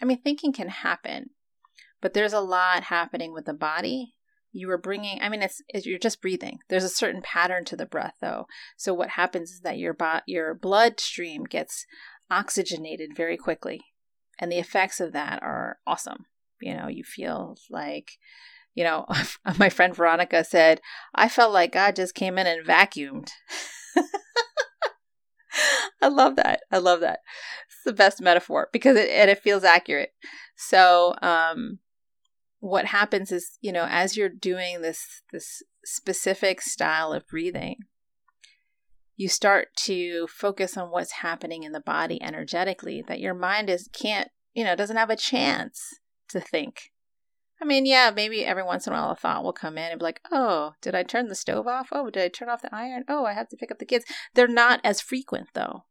I 0.00 0.04
mean 0.04 0.20
thinking 0.20 0.52
can 0.52 0.68
happen, 0.68 1.30
but 2.00 2.12
there's 2.12 2.32
a 2.32 2.40
lot 2.40 2.84
happening 2.84 3.32
with 3.32 3.46
the 3.46 3.54
body. 3.54 4.14
You 4.52 4.70
are 4.70 4.78
bringing 4.78 5.20
I 5.22 5.28
mean 5.28 5.42
it's, 5.42 5.62
it's 5.68 5.86
you're 5.86 5.98
just 5.98 6.20
breathing. 6.20 6.58
There's 6.68 6.84
a 6.84 6.88
certain 6.88 7.22
pattern 7.22 7.64
to 7.66 7.76
the 7.76 7.86
breath 7.86 8.14
though. 8.20 8.46
So 8.76 8.92
what 8.92 9.10
happens 9.10 9.50
is 9.50 9.60
that 9.60 9.78
your 9.78 9.94
bo- 9.94 10.20
your 10.26 10.54
bloodstream 10.54 11.44
gets 11.44 11.86
oxygenated 12.30 13.16
very 13.16 13.36
quickly 13.36 13.82
and 14.38 14.50
the 14.50 14.58
effects 14.58 15.00
of 15.00 15.12
that 15.12 15.42
are 15.42 15.78
awesome. 15.86 16.26
You 16.60 16.74
know, 16.74 16.88
you 16.88 17.04
feel 17.04 17.56
like 17.70 18.12
you 18.74 18.84
know, 18.84 19.06
my 19.58 19.68
friend 19.68 19.94
Veronica 19.94 20.44
said, 20.44 20.80
I 21.14 21.28
felt 21.28 21.52
like 21.52 21.72
God 21.72 21.96
just 21.96 22.14
came 22.14 22.38
in 22.38 22.46
and 22.46 22.66
vacuumed. 22.66 23.30
I 26.02 26.08
love 26.08 26.36
that. 26.36 26.64
I 26.70 26.78
love 26.78 27.00
that. 27.00 27.20
It's 27.68 27.84
the 27.84 27.92
best 27.92 28.20
metaphor 28.20 28.68
because 28.72 28.96
it 28.96 29.08
and 29.08 29.30
it 29.30 29.38
feels 29.38 29.62
accurate. 29.62 30.12
So, 30.56 31.14
um, 31.22 31.78
what 32.58 32.86
happens 32.86 33.30
is, 33.30 33.56
you 33.60 33.72
know, 33.72 33.86
as 33.88 34.16
you're 34.16 34.28
doing 34.28 34.82
this 34.82 35.22
this 35.32 35.62
specific 35.84 36.60
style 36.60 37.12
of 37.12 37.26
breathing, 37.28 37.76
you 39.16 39.28
start 39.28 39.68
to 39.84 40.26
focus 40.26 40.76
on 40.76 40.90
what's 40.90 41.12
happening 41.12 41.62
in 41.62 41.72
the 41.72 41.80
body 41.80 42.20
energetically 42.20 43.02
that 43.06 43.20
your 43.20 43.34
mind 43.34 43.70
is 43.70 43.88
can't, 43.92 44.28
you 44.54 44.64
know, 44.64 44.74
doesn't 44.74 44.96
have 44.96 45.10
a 45.10 45.16
chance 45.16 46.00
to 46.28 46.40
think 46.40 46.92
I 47.62 47.64
mean, 47.64 47.86
yeah, 47.86 48.10
maybe 48.14 48.44
every 48.44 48.64
once 48.64 48.88
in 48.88 48.92
a 48.92 48.96
while 48.96 49.12
a 49.12 49.14
thought 49.14 49.44
will 49.44 49.52
come 49.52 49.78
in 49.78 49.92
and 49.92 50.00
be 50.00 50.04
like, 50.04 50.20
oh, 50.32 50.72
did 50.80 50.96
I 50.96 51.04
turn 51.04 51.28
the 51.28 51.36
stove 51.36 51.68
off? 51.68 51.90
Oh, 51.92 52.10
did 52.10 52.24
I 52.24 52.28
turn 52.28 52.48
off 52.48 52.60
the 52.60 52.74
iron? 52.74 53.04
Oh, 53.06 53.24
I 53.24 53.34
have 53.34 53.48
to 53.50 53.56
pick 53.56 53.70
up 53.70 53.78
the 53.78 53.84
kids. 53.84 54.04
They're 54.34 54.48
not 54.48 54.80
as 54.82 55.00
frequent 55.00 55.46
though. 55.54 55.84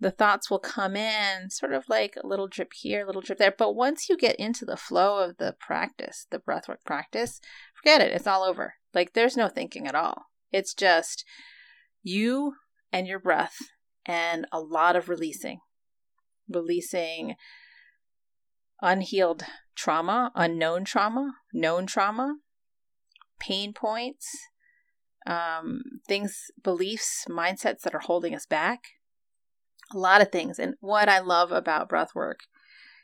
The 0.00 0.10
thoughts 0.12 0.48
will 0.48 0.60
come 0.60 0.94
in 0.94 1.50
sort 1.50 1.72
of 1.72 1.88
like 1.88 2.14
a 2.16 2.26
little 2.26 2.46
drip 2.46 2.72
here, 2.72 3.02
a 3.02 3.06
little 3.06 3.22
drip 3.22 3.38
there. 3.38 3.54
But 3.56 3.74
once 3.74 4.08
you 4.08 4.16
get 4.16 4.36
into 4.36 4.64
the 4.64 4.76
flow 4.76 5.18
of 5.18 5.38
the 5.38 5.56
practice, 5.58 6.26
the 6.30 6.38
breathwork 6.38 6.84
practice, 6.84 7.40
forget 7.74 8.00
it. 8.00 8.12
It's 8.12 8.26
all 8.26 8.44
over. 8.44 8.74
Like 8.94 9.12
there's 9.12 9.36
no 9.36 9.48
thinking 9.48 9.86
at 9.86 9.96
all. 9.96 10.26
It's 10.52 10.72
just 10.72 11.24
you 12.02 12.54
and 12.92 13.06
your 13.06 13.18
breath 13.18 13.56
and 14.06 14.46
a 14.52 14.60
lot 14.60 14.94
of 14.94 15.08
releasing. 15.08 15.58
Releasing 16.48 17.34
unhealed 18.80 19.42
trauma, 19.74 20.30
unknown 20.34 20.84
trauma, 20.84 21.34
known 21.52 21.86
trauma, 21.86 22.36
pain 23.38 23.72
points, 23.72 24.28
um, 25.26 25.82
things, 26.06 26.44
beliefs, 26.62 27.26
mindsets 27.28 27.80
that 27.82 27.94
are 27.94 28.00
holding 28.00 28.34
us 28.34 28.46
back. 28.46 28.80
A 29.94 29.98
lot 29.98 30.20
of 30.20 30.30
things. 30.30 30.58
And 30.58 30.74
what 30.80 31.08
I 31.08 31.20
love 31.20 31.52
about 31.52 31.88
breath 31.88 32.14
work 32.14 32.40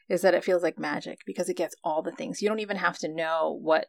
is 0.09 0.23
that 0.23 0.35
it 0.35 0.45
feels 0.45 0.63
like 0.63 0.79
magic 0.79 1.21
because 1.25 1.49
it 1.49 1.57
gets 1.57 1.75
all 1.83 2.03
the 2.03 2.13
things. 2.13 2.43
You 2.43 2.49
don't 2.49 2.61
even 2.61 2.77
have 2.77 2.99
to 2.99 3.09
know 3.09 3.59
what 3.61 3.87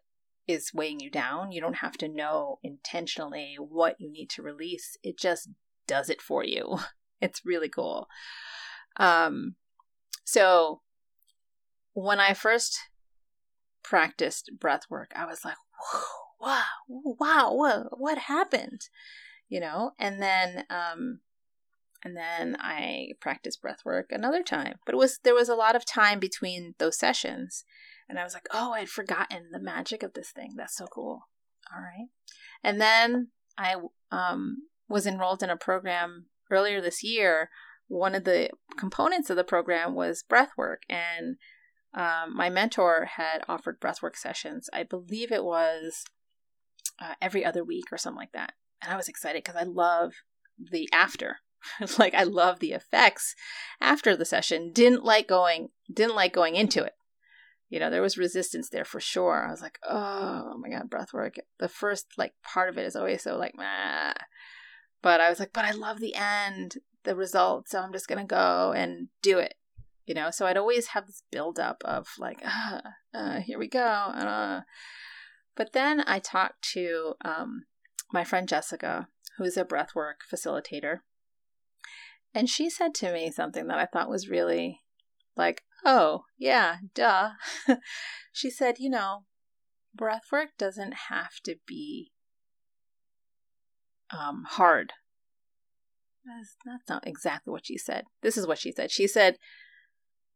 is 0.48 0.72
weighing 0.74 1.00
you 1.00 1.10
down. 1.10 1.52
You 1.52 1.60
don't 1.60 1.78
have 1.78 1.98
to 1.98 2.08
know 2.08 2.60
intentionally 2.64 3.56
what 3.58 3.96
you 4.00 4.12
need 4.12 4.30
to 4.32 4.42
release. 4.42 4.98
It 5.04 5.18
just 5.18 5.50
does 5.88 6.10
it 6.10 6.22
for 6.22 6.44
you. 6.44 6.80
It's 7.22 7.46
really 7.46 7.70
cool. 7.70 8.08
Um, 8.98 9.56
so 10.26 10.82
when 11.94 12.20
I 12.20 12.34
first 12.34 12.78
practiced 13.84 14.52
breath 14.60 14.82
work, 14.90 15.12
I 15.16 15.26
was 15.26 15.46
like, 15.46 15.56
wow, 16.42 16.64
wow, 16.92 17.54
what, 17.54 18.00
what 18.00 18.18
happened? 18.18 18.82
You 19.48 19.62
know, 19.62 19.92
and 19.98 20.22
then, 20.22 20.66
um, 20.70 21.22
and 22.06 22.16
then 22.16 22.56
I 22.60 23.14
practiced 23.20 23.64
breath 23.64 23.80
work 23.84 24.12
another 24.12 24.44
time. 24.44 24.76
But 24.86 24.94
it 24.94 25.00
was, 25.00 25.20
there 25.24 25.34
was 25.34 25.50
a 25.50 25.56
lot 25.56 25.76
of 25.76 25.88
time 25.88 26.20
between 26.20 26.76
those 26.78 27.00
sessions. 27.00 27.66
And 28.08 28.20
I 28.20 28.24
was 28.24 28.36
like, 28.36 28.46
oh, 28.54 28.74
I'd 28.74 28.90
forgotten 28.90 29.50
the 29.52 29.60
magic 29.60 30.04
of 30.04 30.14
this 30.14 30.30
thing. 30.30 30.54
That's 30.56 30.78
so 30.78 30.86
cool. 30.86 31.28
All 31.76 31.82
right. 31.82 32.10
And 32.64 32.80
then 32.80 33.30
I 33.58 33.78
um, 34.12 34.68
was 34.88 35.08
enrolled 35.08 35.42
in 35.42 35.50
a 35.50 35.58
program 35.58 36.28
earlier 36.52 36.80
this 36.80 37.04
year. 37.04 37.50
One 37.88 38.14
of 38.14 38.24
the 38.24 38.52
components 38.78 39.32
of 39.32 39.36
the 39.36 39.44
program 39.44 39.96
was 39.96 40.22
breath 40.22 40.52
work. 40.56 40.84
And 40.88 41.38
um, 41.96 42.36
my 42.36 42.52
mentor 42.52 43.10
had 43.16 43.44
offered 43.50 43.82
breathwork 43.82 44.16
sessions. 44.16 44.70
I 44.72 44.84
believe 44.84 45.32
it 45.32 45.44
was 45.44 46.06
uh, 47.02 47.16
every 47.20 47.44
other 47.44 47.64
week 47.64 47.86
or 47.92 47.98
something 47.98 48.20
like 48.20 48.34
that. 48.34 48.54
And 48.84 48.94
I 48.94 48.96
was 48.96 49.08
excited 49.08 49.44
because 49.44 49.60
I 49.60 49.64
love 49.64 50.14
the 50.60 50.88
after. 50.94 51.38
like 52.00 52.14
I 52.14 52.24
love 52.24 52.60
the 52.60 52.74
effects 52.74 53.36
after 53.82 54.16
the 54.16 54.26
session. 54.26 54.72
Didn't 54.74 55.04
like 55.04 55.28
going 55.28 55.70
didn't 55.92 56.16
like 56.16 56.34
going 56.34 56.56
into 56.56 56.84
it. 56.84 56.94
You 57.70 57.80
know, 57.80 57.90
there 57.90 58.02
was 58.02 58.18
resistance 58.18 58.70
there 58.70 58.86
for 58.86 59.00
sure. 59.00 59.46
I 59.48 59.52
was 59.52 59.62
like, 59.62 59.80
oh 59.88 60.56
my 60.58 60.70
god, 60.70 60.90
breathwork. 60.90 61.38
The 61.60 61.68
first 61.68 62.08
like 62.18 62.34
part 62.44 62.70
of 62.70 62.78
it 62.78 62.86
is 62.86 62.96
always 62.96 63.24
so 63.24 63.38
like. 63.38 63.56
But 65.02 65.22
I 65.22 65.30
was 65.30 65.40
like, 65.40 65.54
but 65.54 65.66
I 65.66 65.72
love 65.72 66.00
the 66.00 66.16
end, 66.16 66.78
the 67.04 67.16
results, 67.16 67.72
so 67.72 67.80
I'm 67.80 67.94
just 67.94 68.08
gonna 68.08 68.26
go 68.26 68.72
and 68.76 69.10
do 69.22 69.40
it 69.40 69.56
you 70.06 70.14
know 70.14 70.32
so 70.32 70.46
i'd 70.46 70.58
always 70.58 70.88
have 70.88 71.08
this 71.08 71.24
build 71.32 71.60
up 71.60 71.82
of 71.86 72.08
like 72.18 72.40
uh, 73.14 73.40
here 73.40 73.60
we 73.60 73.68
go 73.68 73.80
uh. 73.80 74.62
but 75.56 75.74
then 75.74 76.04
i 76.08 76.20
talked 76.20 76.62
to 76.62 77.14
um, 77.24 77.66
my 78.12 78.24
friend 78.24 78.48
jessica 78.48 79.08
who's 79.38 79.58
a 79.58 79.66
breathwork 79.66 80.22
facilitator 80.32 81.00
and 82.36 82.50
she 82.50 82.70
said 82.70 82.94
to 82.94 83.12
me 83.12 83.32
something 83.32 83.68
that 83.68 83.80
i 83.80 83.86
thought 83.86 84.10
was 84.10 84.30
really 84.30 84.82
like 85.36 85.64
oh 85.84 86.24
yeah 86.38 86.78
duh 86.94 87.32
she 88.32 88.50
said 88.50 88.76
you 88.78 88.90
know 88.90 89.24
breathwork 89.98 90.50
doesn't 90.58 90.94
have 91.10 91.40
to 91.44 91.56
be 91.66 92.12
um, 94.12 94.44
hard 94.48 94.94
that's, 96.26 96.90
not 96.90 97.08
exactly 97.08 97.52
what 97.52 97.66
she 97.66 97.78
said. 97.78 98.06
This 98.22 98.38
is 98.38 98.48
what 98.48 98.58
she 98.58 98.72
said. 98.72 98.92
She 98.92 99.08
said, 99.08 99.38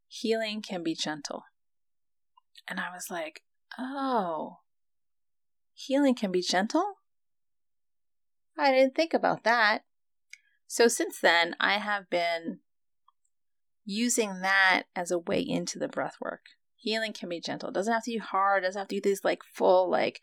healing 0.07 0.61
can 0.61 0.83
be 0.83 0.95
gentle. 0.95 1.43
And 2.67 2.79
I 2.79 2.91
was 2.93 3.09
like, 3.09 3.41
oh, 3.77 4.57
healing 5.73 6.15
can 6.15 6.31
be 6.31 6.41
gentle? 6.41 6.95
I 8.57 8.71
didn't 8.71 8.95
think 8.95 9.13
about 9.13 9.43
that. 9.43 9.83
So 10.71 10.87
since 10.87 11.19
then, 11.19 11.55
I 11.59 11.79
have 11.79 12.11
been 12.11 12.59
using 13.85 14.41
that 14.41 14.83
as 14.95 15.09
a 15.09 15.17
way 15.17 15.41
into 15.41 15.79
the 15.79 15.87
breath 15.87 16.17
work. 16.21 16.41
Healing 16.75 17.11
can 17.11 17.27
be 17.27 17.41
gentle. 17.41 17.69
It 17.69 17.73
doesn't 17.73 17.91
have 17.91 18.03
to 18.03 18.11
be 18.11 18.19
hard. 18.19 18.63
It 18.63 18.67
doesn't 18.67 18.79
have 18.79 18.87
to 18.89 18.95
be 18.95 18.99
these 18.99 19.25
like 19.25 19.41
full, 19.43 19.89
like 19.89 20.21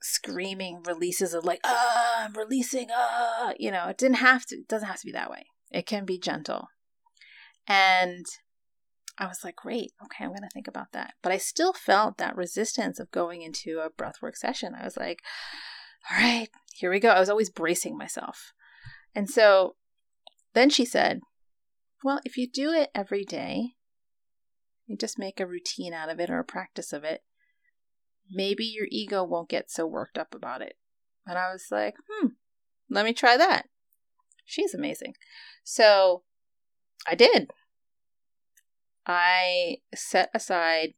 screaming 0.00 0.82
releases 0.84 1.34
of 1.34 1.44
like, 1.44 1.60
ah, 1.62 2.24
I'm 2.24 2.32
releasing, 2.32 2.88
ah, 2.92 3.52
you 3.60 3.70
know, 3.70 3.86
it 3.86 3.96
didn't 3.96 4.16
have 4.16 4.44
to, 4.46 4.56
it 4.56 4.66
doesn't 4.66 4.88
have 4.88 4.98
to 4.98 5.06
be 5.06 5.12
that 5.12 5.30
way. 5.30 5.46
It 5.70 5.86
can 5.86 6.04
be 6.04 6.18
gentle. 6.18 6.66
And 7.68 8.26
I 9.18 9.28
was 9.28 9.44
like, 9.44 9.54
great, 9.54 9.92
okay, 10.04 10.24
I'm 10.24 10.30
going 10.30 10.42
to 10.42 10.50
think 10.52 10.66
about 10.66 10.90
that. 10.94 11.14
But 11.22 11.30
I 11.30 11.36
still 11.36 11.72
felt 11.72 12.18
that 12.18 12.36
resistance 12.36 12.98
of 12.98 13.12
going 13.12 13.42
into 13.42 13.78
a 13.78 13.88
breathwork 13.88 14.34
session. 14.34 14.74
I 14.74 14.82
was 14.82 14.96
like, 14.96 15.20
all 16.10 16.18
right, 16.18 16.48
here 16.74 16.90
we 16.90 16.98
go. 16.98 17.10
I 17.10 17.20
was 17.20 17.30
always 17.30 17.50
bracing 17.50 17.96
myself. 17.96 18.52
And 19.14 19.28
so 19.28 19.76
then 20.54 20.70
she 20.70 20.84
said, 20.84 21.20
well, 22.04 22.20
if 22.24 22.36
you 22.36 22.48
do 22.48 22.72
it 22.72 22.90
every 22.94 23.24
day, 23.24 23.74
you 24.86 24.96
just 24.96 25.18
make 25.18 25.40
a 25.40 25.46
routine 25.46 25.92
out 25.92 26.08
of 26.08 26.18
it 26.18 26.30
or 26.30 26.38
a 26.38 26.44
practice 26.44 26.92
of 26.92 27.04
it, 27.04 27.22
maybe 28.30 28.64
your 28.64 28.86
ego 28.90 29.22
won't 29.22 29.48
get 29.48 29.70
so 29.70 29.86
worked 29.86 30.18
up 30.18 30.34
about 30.34 30.62
it. 30.62 30.74
And 31.26 31.38
I 31.38 31.52
was 31.52 31.66
like, 31.70 31.94
hmm, 32.08 32.28
let 32.90 33.04
me 33.04 33.12
try 33.12 33.36
that. 33.36 33.66
She's 34.44 34.74
amazing. 34.74 35.14
So 35.62 36.22
I 37.06 37.14
did. 37.14 37.50
I 39.06 39.78
set 39.94 40.30
aside, 40.34 40.94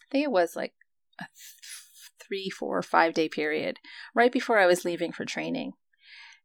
I 0.00 0.06
think 0.10 0.24
it 0.24 0.30
was 0.30 0.56
like 0.56 0.74
a 1.20 1.24
three, 2.20 2.50
four, 2.50 2.82
five 2.82 3.14
day 3.14 3.28
period 3.28 3.78
right 4.14 4.32
before 4.32 4.58
I 4.58 4.66
was 4.66 4.84
leaving 4.84 5.12
for 5.12 5.24
training. 5.24 5.72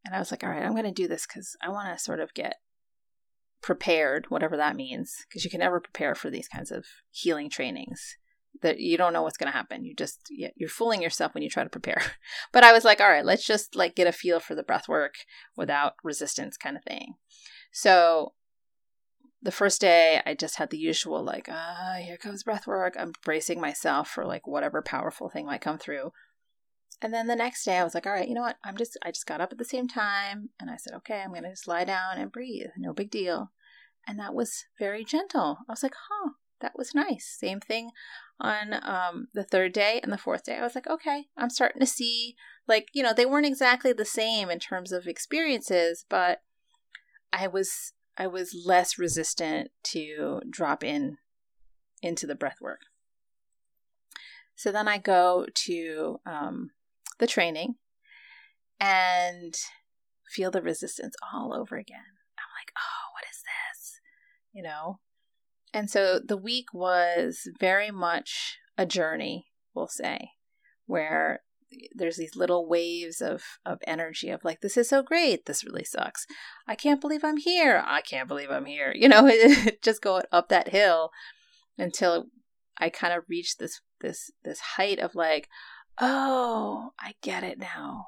And 0.05 0.15
I 0.15 0.19
was 0.19 0.31
like, 0.31 0.43
all 0.43 0.49
right, 0.49 0.63
I'm 0.63 0.71
going 0.71 0.83
to 0.83 0.91
do 0.91 1.07
this 1.07 1.27
because 1.27 1.55
I 1.61 1.69
want 1.69 1.95
to 1.95 2.03
sort 2.03 2.19
of 2.19 2.33
get 2.33 2.55
prepared, 3.61 4.25
whatever 4.29 4.57
that 4.57 4.75
means, 4.75 5.25
because 5.27 5.43
you 5.45 5.51
can 5.51 5.59
never 5.59 5.79
prepare 5.79 6.15
for 6.15 6.29
these 6.29 6.47
kinds 6.47 6.71
of 6.71 6.85
healing 7.11 7.49
trainings 7.49 8.17
that 8.61 8.79
you 8.79 8.97
don't 8.97 9.13
know 9.13 9.21
what's 9.21 9.37
going 9.37 9.51
to 9.51 9.57
happen. 9.57 9.85
You 9.85 9.95
just 9.95 10.19
you're 10.29 10.69
fooling 10.69 11.01
yourself 11.01 11.33
when 11.33 11.43
you 11.43 11.49
try 11.49 11.63
to 11.63 11.69
prepare. 11.69 12.01
But 12.51 12.63
I 12.63 12.73
was 12.73 12.83
like, 12.83 12.99
all 12.99 13.09
right, 13.09 13.25
let's 13.25 13.45
just 13.45 13.75
like 13.75 13.95
get 13.95 14.07
a 14.07 14.11
feel 14.11 14.39
for 14.39 14.55
the 14.55 14.63
breath 14.63 14.89
work 14.89 15.13
without 15.55 15.93
resistance 16.03 16.57
kind 16.57 16.75
of 16.75 16.83
thing. 16.83 17.15
So 17.71 18.33
the 19.41 19.51
first 19.51 19.81
day 19.81 20.21
I 20.25 20.33
just 20.33 20.57
had 20.57 20.69
the 20.69 20.77
usual 20.77 21.23
like, 21.23 21.47
ah, 21.49 21.95
here 22.01 22.17
comes 22.17 22.43
breath 22.43 22.67
work. 22.67 22.95
I'm 22.99 23.13
bracing 23.23 23.61
myself 23.61 24.09
for 24.09 24.25
like 24.25 24.45
whatever 24.45 24.81
powerful 24.81 25.29
thing 25.29 25.45
might 25.45 25.61
come 25.61 25.77
through. 25.77 26.11
And 27.01 27.13
then 27.13 27.27
the 27.27 27.35
next 27.35 27.65
day 27.65 27.77
I 27.77 27.83
was 27.83 27.95
like, 27.95 28.05
all 28.05 28.13
right, 28.13 28.27
you 28.27 28.35
know 28.35 28.41
what? 28.41 28.57
I'm 28.63 28.77
just 28.77 28.97
I 29.03 29.11
just 29.11 29.25
got 29.25 29.41
up 29.41 29.51
at 29.51 29.57
the 29.57 29.65
same 29.65 29.87
time 29.87 30.49
and 30.59 30.69
I 30.69 30.77
said, 30.77 30.93
okay, 30.97 31.21
I'm 31.21 31.33
gonna 31.33 31.49
just 31.49 31.67
lie 31.67 31.83
down 31.83 32.17
and 32.17 32.31
breathe. 32.31 32.69
No 32.77 32.93
big 32.93 33.09
deal. 33.09 33.51
And 34.07 34.19
that 34.19 34.33
was 34.33 34.65
very 34.79 35.03
gentle. 35.03 35.59
I 35.67 35.71
was 35.71 35.83
like, 35.83 35.95
huh, 36.09 36.31
that 36.59 36.73
was 36.75 36.95
nice. 36.95 37.35
Same 37.39 37.59
thing 37.59 37.91
on 38.39 38.73
um, 38.83 39.27
the 39.33 39.43
third 39.43 39.73
day 39.73 39.99
and 40.01 40.11
the 40.11 40.17
fourth 40.17 40.43
day. 40.43 40.57
I 40.57 40.63
was 40.63 40.75
like, 40.75 40.87
okay, 40.87 41.25
I'm 41.37 41.49
starting 41.49 41.79
to 41.79 41.85
see, 41.85 42.35
like, 42.67 42.87
you 42.93 43.03
know, 43.03 43.13
they 43.13 43.25
weren't 43.25 43.45
exactly 43.45 43.93
the 43.93 44.05
same 44.05 44.49
in 44.49 44.59
terms 44.59 44.91
of 44.91 45.07
experiences, 45.07 46.05
but 46.09 46.41
I 47.33 47.47
was 47.47 47.93
I 48.17 48.27
was 48.27 48.55
less 48.65 48.97
resistant 48.97 49.71
to 49.83 50.41
drop 50.49 50.83
in 50.83 51.17
into 52.01 52.27
the 52.27 52.35
breath 52.35 52.57
work. 52.61 52.81
So 54.55 54.71
then 54.71 54.87
I 54.87 54.97
go 54.97 55.47
to 55.53 56.19
um, 56.25 56.71
the 57.21 57.27
training 57.27 57.75
and 58.81 59.55
feel 60.27 60.51
the 60.51 60.61
resistance 60.61 61.15
all 61.33 61.53
over 61.53 61.77
again. 61.77 61.99
I'm 61.99 62.51
like, 62.59 62.73
oh, 62.75 63.13
what 63.13 63.23
is 63.31 63.37
this? 63.43 64.01
You 64.51 64.63
know, 64.63 64.99
and 65.73 65.89
so 65.89 66.19
the 66.19 66.35
week 66.35 66.73
was 66.73 67.47
very 67.59 67.91
much 67.91 68.57
a 68.77 68.85
journey, 68.85 69.47
we'll 69.73 69.87
say, 69.87 70.31
where 70.85 71.41
there's 71.95 72.17
these 72.17 72.35
little 72.35 72.67
waves 72.67 73.21
of, 73.21 73.43
of 73.65 73.79
energy 73.87 74.29
of 74.29 74.43
like, 74.43 74.59
this 74.59 74.75
is 74.75 74.89
so 74.89 75.01
great. 75.01 75.45
This 75.45 75.63
really 75.63 75.85
sucks. 75.85 76.25
I 76.67 76.75
can't 76.75 76.99
believe 76.99 77.23
I'm 77.23 77.37
here. 77.37 77.81
I 77.85 78.01
can't 78.01 78.27
believe 78.27 78.51
I'm 78.51 78.65
here. 78.65 78.93
You 79.01 79.07
know, 79.07 79.31
just 79.81 80.01
going 80.01 80.23
up 80.31 80.49
that 80.49 80.69
hill 80.69 81.11
until 81.77 82.25
I 82.77 82.89
kind 82.89 83.13
of 83.13 83.23
reached 83.29 83.59
this, 83.59 83.79
this, 84.01 84.31
this 84.43 84.59
height 84.59 84.99
of 84.99 85.15
like, 85.15 85.47
oh, 85.99 86.91
I 86.99 87.13
get 87.21 87.43
it 87.43 87.59
now. 87.59 88.07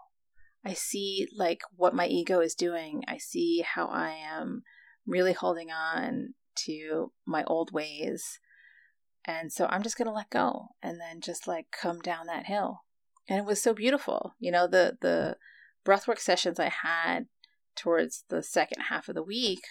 I 0.66 0.74
see 0.74 1.28
like 1.36 1.62
what 1.76 1.94
my 1.94 2.08
ego 2.08 2.40
is 2.40 2.56
doing. 2.56 3.04
I 3.08 3.18
see 3.18 3.62
how 3.62 3.88
I 3.88 4.12
am 4.12 4.64
really 5.06 5.34
holding 5.34 5.72
on 5.72 6.36
to 6.66 7.12
my 7.26 7.44
old 7.46 7.72
ways. 7.74 8.40
And 9.26 9.52
so 9.52 9.68
I'm 9.70 9.84
just 9.84 9.98
going 9.98 10.08
to 10.08 10.14
let 10.14 10.30
go 10.30 10.70
and 10.82 11.00
then 11.00 11.22
just 11.22 11.48
like 11.48 11.68
come 11.72 12.00
down 12.00 12.28
that 12.28 12.46
hill. 12.46 12.82
And 13.28 13.40
it 13.40 13.46
was 13.46 13.62
so 13.62 13.74
beautiful. 13.74 14.36
You 14.40 14.52
know, 14.52 14.68
the 14.68 14.98
the 15.02 15.38
breathwork 15.86 16.20
sessions 16.20 16.60
I 16.60 16.70
had 16.70 17.28
towards 17.76 18.26
the 18.30 18.44
second 18.44 18.84
half 18.84 19.08
of 19.08 19.16
the 19.16 19.24
week 19.24 19.64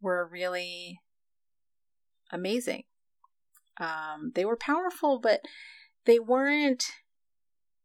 were 0.00 0.28
really 0.30 1.00
amazing. 2.30 2.84
Um, 3.78 4.32
they 4.34 4.44
were 4.44 4.56
powerful, 4.56 5.20
but 5.20 5.40
they 6.04 6.18
weren't 6.18 6.84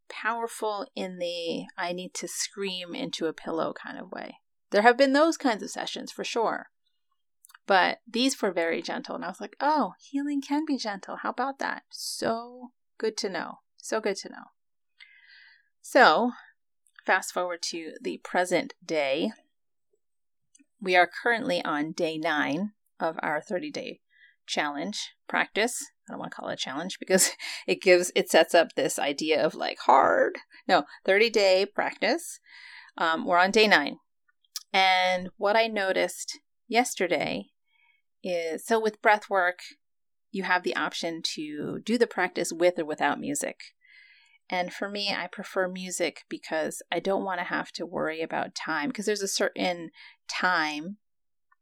powerful 0.09 0.87
in 0.95 1.19
the 1.19 1.65
I 1.77 1.93
need 1.93 2.13
to 2.15 2.27
scream 2.27 2.95
into 2.95 3.25
a 3.25 3.33
pillow 3.33 3.73
kind 3.73 3.97
of 3.97 4.11
way. 4.11 4.37
There 4.71 4.81
have 4.81 4.97
been 4.97 5.13
those 5.13 5.37
kinds 5.37 5.61
of 5.63 5.69
sessions 5.69 6.11
for 6.11 6.23
sure. 6.23 6.67
But 7.65 7.99
these 8.07 8.41
were 8.41 8.51
very 8.51 8.81
gentle. 8.81 9.15
And 9.15 9.23
I 9.23 9.29
was 9.29 9.39
like, 9.39 9.55
oh, 9.59 9.93
healing 9.99 10.41
can 10.41 10.65
be 10.65 10.77
gentle. 10.77 11.17
How 11.17 11.29
about 11.29 11.59
that? 11.59 11.83
So 11.89 12.71
good 12.97 13.15
to 13.17 13.29
know. 13.29 13.59
So 13.77 14.01
good 14.01 14.17
to 14.17 14.29
know. 14.29 14.45
So, 15.81 16.31
fast 17.05 17.33
forward 17.33 17.61
to 17.63 17.93
the 18.01 18.17
present 18.23 18.73
day. 18.83 19.31
We 20.81 20.95
are 20.95 21.09
currently 21.21 21.63
on 21.63 21.91
day 21.91 22.17
nine 22.17 22.71
of 22.99 23.17
our 23.21 23.41
30 23.41 23.71
day 23.71 23.99
challenge 24.45 25.11
practice. 25.27 25.91
I 26.07 26.11
don't 26.11 26.19
want 26.19 26.31
to 26.31 26.35
call 26.35 26.49
it 26.49 26.53
a 26.53 26.57
challenge 26.57 26.99
because 26.99 27.31
it 27.67 27.81
gives, 27.81 28.11
it 28.15 28.29
sets 28.29 28.53
up 28.53 28.75
this 28.75 28.99
idea 28.99 29.43
of 29.43 29.55
like 29.55 29.79
hard. 29.79 30.37
No, 30.67 30.83
30 31.05 31.29
day 31.29 31.65
practice. 31.65 32.39
Um, 32.97 33.25
we're 33.25 33.39
on 33.39 33.51
day 33.51 33.67
nine. 33.67 33.97
And 34.71 35.29
what 35.37 35.55
I 35.55 35.67
noticed 35.67 36.39
yesterday 36.67 37.47
is 38.23 38.65
so 38.65 38.79
with 38.79 39.01
breath 39.01 39.29
work, 39.29 39.59
you 40.31 40.43
have 40.43 40.63
the 40.63 40.75
option 40.75 41.21
to 41.35 41.79
do 41.85 41.97
the 41.97 42.07
practice 42.07 42.51
with 42.51 42.79
or 42.79 42.85
without 42.85 43.19
music. 43.19 43.57
And 44.49 44.73
for 44.73 44.89
me, 44.89 45.09
I 45.09 45.27
prefer 45.31 45.67
music 45.67 46.23
because 46.27 46.81
I 46.91 46.99
don't 46.99 47.23
want 47.23 47.39
to 47.39 47.45
have 47.45 47.71
to 47.73 47.85
worry 47.85 48.21
about 48.21 48.55
time 48.55 48.89
because 48.89 49.05
there's 49.05 49.21
a 49.21 49.27
certain 49.27 49.91
time 50.27 50.97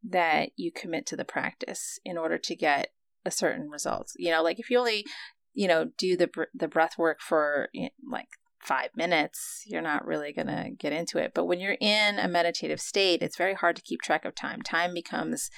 that 0.03 0.49
you 0.55 0.71
commit 0.71 1.05
to 1.07 1.15
the 1.15 1.25
practice 1.25 1.99
in 2.03 2.17
order 2.17 2.37
to 2.37 2.55
get 2.55 2.89
a 3.25 3.31
certain 3.31 3.69
results. 3.69 4.13
You 4.17 4.31
know, 4.31 4.43
like 4.43 4.59
if 4.59 4.69
you 4.69 4.77
only, 4.77 5.05
you 5.53 5.67
know, 5.67 5.89
do 5.97 6.17
the 6.17 6.29
the 6.53 6.67
breath 6.67 6.97
work 6.97 7.19
for 7.21 7.69
like 8.09 8.29
5 8.63 8.89
minutes, 8.95 9.63
you're 9.65 9.81
not 9.81 10.05
really 10.05 10.31
going 10.33 10.47
to 10.47 10.69
get 10.77 10.93
into 10.93 11.17
it. 11.17 11.33
But 11.33 11.45
when 11.45 11.59
you're 11.59 11.77
in 11.79 12.19
a 12.19 12.27
meditative 12.27 12.79
state, 12.79 13.21
it's 13.21 13.37
very 13.37 13.55
hard 13.55 13.75
to 13.75 13.81
keep 13.81 14.01
track 14.01 14.23
of 14.23 14.35
time. 14.35 14.61
Time 14.61 14.93
becomes 14.93 15.49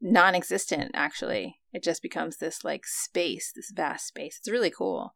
non 0.00 0.34
existent, 0.34 0.90
actually. 0.94 1.58
It 1.72 1.82
just 1.82 2.02
becomes 2.02 2.36
this 2.36 2.64
like 2.64 2.86
space, 2.86 3.52
this 3.54 3.72
vast 3.74 4.06
space. 4.06 4.38
It's 4.38 4.50
really 4.50 4.70
cool. 4.70 5.14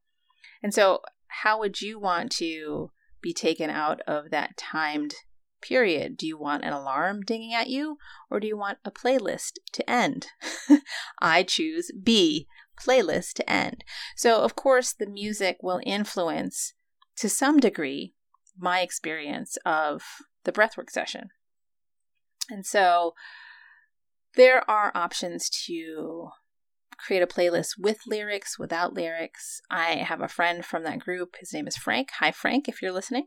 And 0.63 0.73
so, 0.73 1.01
how 1.43 1.59
would 1.59 1.81
you 1.83 1.99
want 1.99 2.33
to 2.33 2.91
be 3.21 3.35
taken 3.35 3.71
out 3.71 4.01
of 4.07 4.31
that 4.31 4.57
timed 4.57 5.15
period? 5.61 6.17
Do 6.17 6.27
you 6.27 6.39
want 6.39 6.65
an 6.65 6.73
alarm 6.73 7.23
dinging 7.23 7.53
at 7.53 7.69
you 7.69 7.99
or 8.31 8.41
do 8.41 8.47
you 8.47 8.57
want 8.57 8.79
a 8.85 8.91
playlist 8.91 9.55
to 9.73 9.91
end? 9.91 10.29
I 11.21 11.43
choose 11.43 11.91
B, 12.03 12.47
playlist 12.81 13.35
to 13.35 13.51
end. 13.51 13.85
So, 14.17 14.43
of 14.43 14.57
course, 14.57 14.93
the 14.93 15.07
music 15.07 15.59
will 15.63 15.81
influence 15.85 16.75
to 17.17 17.29
some 17.29 17.59
degree 17.59 18.15
my 18.59 18.81
experience 18.81 19.57
of 19.65 20.03
the 20.45 20.53
breathwork 20.53 20.91
session. 20.91 21.29
And 22.51 22.65
so, 22.65 23.15
there 24.37 24.69
are 24.71 24.93
options 24.95 25.49
to 25.67 26.29
create 26.99 27.23
a 27.23 27.27
playlist 27.27 27.79
with 27.79 27.99
lyrics, 28.07 28.59
without 28.59 28.95
lyrics. 28.95 29.61
I 29.71 29.97
have 29.97 30.21
a 30.21 30.29
friend 30.29 30.65
from 30.65 30.85
that 30.85 31.01
group. 31.01 31.37
His 31.41 31.53
name 31.53 31.67
is 31.67 31.77
Frank. 31.77 32.11
Hi, 32.19 32.31
Frank, 32.31 32.69
if 32.69 32.81
you're 32.81 32.93
listening. 32.93 33.27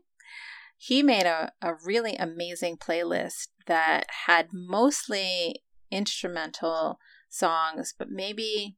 He 0.76 1.02
made 1.02 1.26
a, 1.26 1.52
a 1.60 1.74
really 1.84 2.16
amazing 2.16 2.78
playlist 2.78 3.48
that 3.66 4.06
had 4.26 4.48
mostly 4.52 5.62
instrumental 5.90 6.98
songs, 7.30 7.94
but 7.96 8.10
maybe 8.10 8.76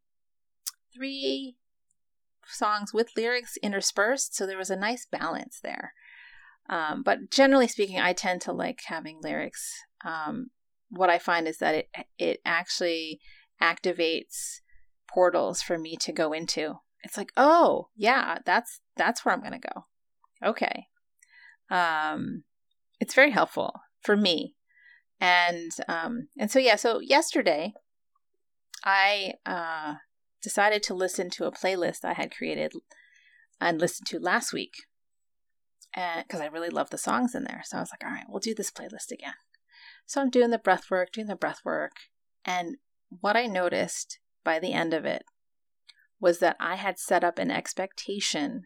three 0.94 1.56
songs 2.46 2.92
with 2.92 3.16
lyrics 3.16 3.56
interspersed. 3.62 4.36
So 4.36 4.46
there 4.46 4.58
was 4.58 4.70
a 4.70 4.76
nice 4.76 5.06
balance 5.06 5.58
there. 5.62 5.94
Um, 6.68 7.02
but 7.02 7.30
generally 7.30 7.66
speaking, 7.66 7.98
I 7.98 8.12
tend 8.12 8.40
to 8.42 8.52
like 8.52 8.82
having 8.86 9.18
lyrics. 9.20 9.72
Um, 10.04 10.50
what 10.90 11.10
I 11.10 11.18
find 11.18 11.48
is 11.48 11.58
that 11.58 11.74
it 11.74 11.88
it 12.18 12.40
actually 12.44 13.20
activates 13.60 14.60
portals 15.08 15.62
for 15.62 15.78
me 15.78 15.96
to 15.96 16.12
go 16.12 16.32
into. 16.32 16.76
It's 17.02 17.16
like, 17.16 17.32
oh 17.36 17.88
yeah, 17.96 18.38
that's 18.44 18.80
that's 18.96 19.24
where 19.24 19.34
I'm 19.34 19.42
gonna 19.42 19.58
go. 19.58 19.86
Okay. 20.44 20.86
Um 21.70 22.44
it's 23.00 23.14
very 23.14 23.30
helpful 23.30 23.80
for 24.02 24.16
me. 24.16 24.54
And 25.20 25.72
um 25.88 26.28
and 26.38 26.50
so 26.50 26.58
yeah, 26.58 26.76
so 26.76 27.00
yesterday 27.00 27.74
I 28.84 29.34
uh 29.46 29.94
decided 30.42 30.82
to 30.82 30.94
listen 30.94 31.30
to 31.30 31.44
a 31.44 31.52
playlist 31.52 32.04
I 32.04 32.14
had 32.14 32.34
created 32.34 32.72
and 33.60 33.80
listened 33.80 34.08
to 34.08 34.18
last 34.18 34.52
week. 34.52 34.74
Because 35.94 36.40
I 36.40 36.46
really 36.46 36.70
love 36.70 36.90
the 36.90 36.98
songs 36.98 37.34
in 37.34 37.44
there. 37.44 37.62
So 37.64 37.76
I 37.76 37.80
was 37.80 37.90
like, 37.92 38.02
all 38.02 38.10
right, 38.10 38.24
we'll 38.28 38.40
do 38.40 38.54
this 38.54 38.70
playlist 38.70 39.12
again. 39.12 39.34
So 40.06 40.20
I'm 40.20 40.30
doing 40.30 40.50
the 40.50 40.58
breath 40.58 40.90
work, 40.90 41.12
doing 41.12 41.26
the 41.26 41.36
breath 41.36 41.60
work. 41.64 41.92
And 42.44 42.76
what 43.08 43.36
I 43.36 43.46
noticed 43.46 44.18
by 44.42 44.58
the 44.58 44.72
end 44.72 44.94
of 44.94 45.04
it 45.04 45.24
was 46.18 46.38
that 46.38 46.56
I 46.58 46.76
had 46.76 46.98
set 46.98 47.22
up 47.22 47.38
an 47.38 47.50
expectation 47.50 48.64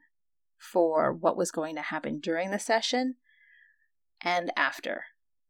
for 0.57 1.13
what 1.13 1.37
was 1.37 1.51
going 1.51 1.75
to 1.75 1.83
happen 1.83 2.21
during 2.21 2.51
the 2.51 2.59
session 2.59 3.17
and 4.23 4.53
after. 4.57 5.05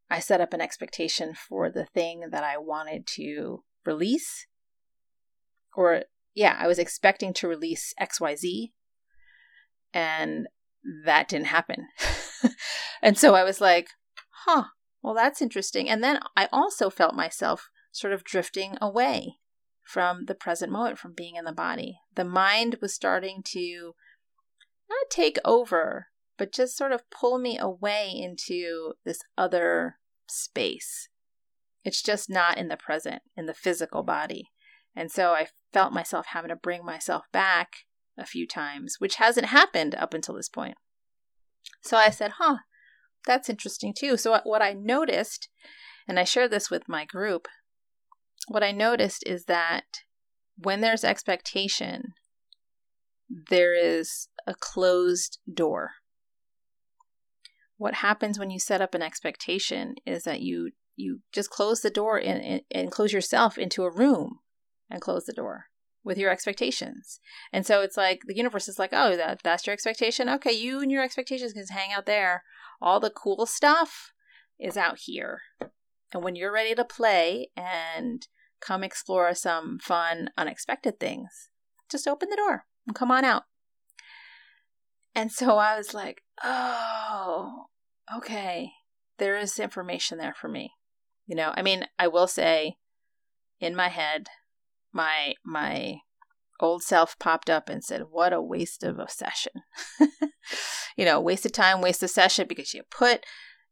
I 0.08 0.18
set 0.18 0.40
up 0.40 0.52
an 0.54 0.60
expectation 0.60 1.34
for 1.34 1.70
the 1.70 1.84
thing 1.84 2.30
that 2.30 2.42
I 2.42 2.56
wanted 2.58 3.06
to 3.16 3.64
release. 3.84 4.46
Or, 5.76 6.04
yeah, 6.34 6.56
I 6.58 6.66
was 6.66 6.78
expecting 6.78 7.32
to 7.34 7.48
release 7.48 7.94
XYZ, 8.00 8.72
and 9.92 10.48
that 11.04 11.28
didn't 11.28 11.46
happen. 11.46 11.86
and 13.02 13.16
so 13.16 13.34
I 13.34 13.44
was 13.44 13.60
like, 13.60 13.88
huh, 14.44 14.64
well, 15.02 15.14
that's 15.14 15.42
interesting. 15.42 15.88
And 15.88 16.02
then 16.02 16.20
I 16.36 16.48
also 16.50 16.90
felt 16.90 17.14
myself 17.14 17.68
sort 17.92 18.12
of 18.12 18.24
drifting 18.24 18.76
away 18.80 19.36
from 19.84 20.24
the 20.24 20.34
present 20.34 20.72
moment, 20.72 20.98
from 20.98 21.12
being 21.14 21.36
in 21.36 21.44
the 21.44 21.52
body. 21.52 21.98
The 22.14 22.24
mind 22.24 22.78
was 22.80 22.94
starting 22.94 23.42
to 23.52 23.94
not 24.88 25.10
take 25.10 25.38
over, 25.44 26.06
but 26.36 26.52
just 26.52 26.76
sort 26.76 26.92
of 26.92 27.08
pull 27.10 27.38
me 27.38 27.58
away 27.58 28.10
into 28.10 28.94
this 29.04 29.20
other 29.38 29.98
space. 30.26 31.08
It's 31.84 32.02
just 32.02 32.28
not 32.28 32.58
in 32.58 32.68
the 32.68 32.76
present, 32.76 33.22
in 33.36 33.46
the 33.46 33.54
physical 33.54 34.02
body. 34.02 34.50
And 34.96 35.12
so 35.12 35.32
I 35.32 35.48
felt 35.72 35.92
myself 35.92 36.26
having 36.30 36.48
to 36.48 36.56
bring 36.56 36.84
myself 36.84 37.26
back 37.30 37.84
a 38.18 38.24
few 38.24 38.46
times, 38.46 38.96
which 38.98 39.16
hasn't 39.16 39.48
happened 39.48 39.94
up 39.94 40.14
until 40.14 40.34
this 40.34 40.48
point. 40.48 40.76
So 41.82 41.98
I 41.98 42.08
said, 42.08 42.32
huh, 42.38 42.56
that's 43.26 43.50
interesting 43.50 43.92
too. 43.96 44.16
So 44.16 44.40
what 44.44 44.62
I 44.62 44.72
noticed, 44.72 45.50
and 46.08 46.18
I 46.18 46.24
shared 46.24 46.50
this 46.50 46.70
with 46.70 46.88
my 46.88 47.04
group, 47.04 47.46
what 48.48 48.62
I 48.62 48.72
noticed 48.72 49.22
is 49.26 49.44
that 49.44 49.84
when 50.56 50.80
there's 50.80 51.04
expectation, 51.04 52.14
there 53.28 53.74
is 53.74 54.28
a 54.46 54.54
closed 54.54 55.38
door. 55.52 55.90
What 57.76 57.94
happens 57.94 58.38
when 58.38 58.50
you 58.50 58.58
set 58.58 58.80
up 58.80 58.94
an 58.94 59.02
expectation 59.02 59.96
is 60.06 60.22
that 60.22 60.40
you 60.40 60.70
you 60.98 61.20
just 61.30 61.50
close 61.50 61.82
the 61.82 61.90
door 61.90 62.16
and, 62.16 62.42
and, 62.42 62.60
and 62.70 62.90
close 62.90 63.12
yourself 63.12 63.58
into 63.58 63.84
a 63.84 63.90
room 63.90 64.38
and 64.90 65.00
close 65.00 65.24
the 65.24 65.32
door 65.32 65.66
with 66.04 66.18
your 66.18 66.30
expectations. 66.30 67.20
And 67.52 67.66
so 67.66 67.82
it's 67.82 67.96
like 67.96 68.20
the 68.26 68.36
universe 68.36 68.68
is 68.68 68.78
like, 68.78 68.90
oh, 68.92 69.16
that 69.16 69.40
that's 69.42 69.66
your 69.66 69.74
expectation. 69.74 70.28
Okay, 70.28 70.52
you 70.52 70.80
and 70.80 70.90
your 70.90 71.02
expectations 71.02 71.52
can 71.52 71.66
hang 71.68 71.92
out 71.92 72.06
there. 72.06 72.44
All 72.80 73.00
the 73.00 73.10
cool 73.10 73.46
stuff 73.46 74.12
is 74.58 74.76
out 74.76 74.98
here. 75.00 75.40
And 76.14 76.22
when 76.22 76.36
you're 76.36 76.52
ready 76.52 76.74
to 76.74 76.84
play 76.84 77.50
and 77.56 78.26
come 78.60 78.84
explore 78.84 79.34
some 79.34 79.78
fun, 79.80 80.30
unexpected 80.38 81.00
things, 81.00 81.50
just 81.90 82.06
open 82.06 82.28
the 82.30 82.36
door 82.36 82.66
and 82.86 82.94
come 82.94 83.10
on 83.10 83.24
out. 83.24 83.44
And 85.14 85.32
so 85.32 85.56
I 85.56 85.76
was 85.76 85.94
like, 85.94 86.22
oh, 86.44 87.64
okay, 88.16 88.70
there 89.18 89.36
is 89.36 89.58
information 89.58 90.18
there 90.18 90.34
for 90.34 90.48
me. 90.48 90.72
You 91.26 91.34
know, 91.34 91.52
I 91.56 91.62
mean, 91.62 91.86
I 91.98 92.06
will 92.06 92.28
say 92.28 92.76
in 93.60 93.74
my 93.74 93.88
head, 93.88 94.28
my 94.96 95.34
my 95.44 96.00
old 96.58 96.82
self 96.82 97.18
popped 97.18 97.50
up 97.50 97.68
and 97.68 97.84
said, 97.84 98.04
What 98.10 98.32
a 98.32 98.40
waste 98.40 98.82
of 98.82 98.98
a 98.98 99.08
session. 99.08 99.52
you 100.96 101.04
know, 101.04 101.20
waste 101.20 101.46
of 101.46 101.52
time, 101.52 101.80
waste 101.80 102.02
of 102.02 102.10
session 102.10 102.46
because 102.48 102.74
you 102.74 102.82
put 102.90 103.24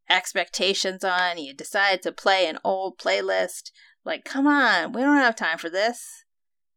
expectations 0.09 1.03
on, 1.03 1.39
you 1.39 1.55
decide 1.55 2.03
to 2.03 2.13
play 2.13 2.47
an 2.47 2.59
old 2.63 2.99
playlist. 2.99 3.71
Like, 4.05 4.25
come 4.25 4.47
on, 4.47 4.93
we 4.93 5.01
don't 5.01 5.17
have 5.17 5.35
time 5.35 5.59
for 5.59 5.71
this. 5.71 6.25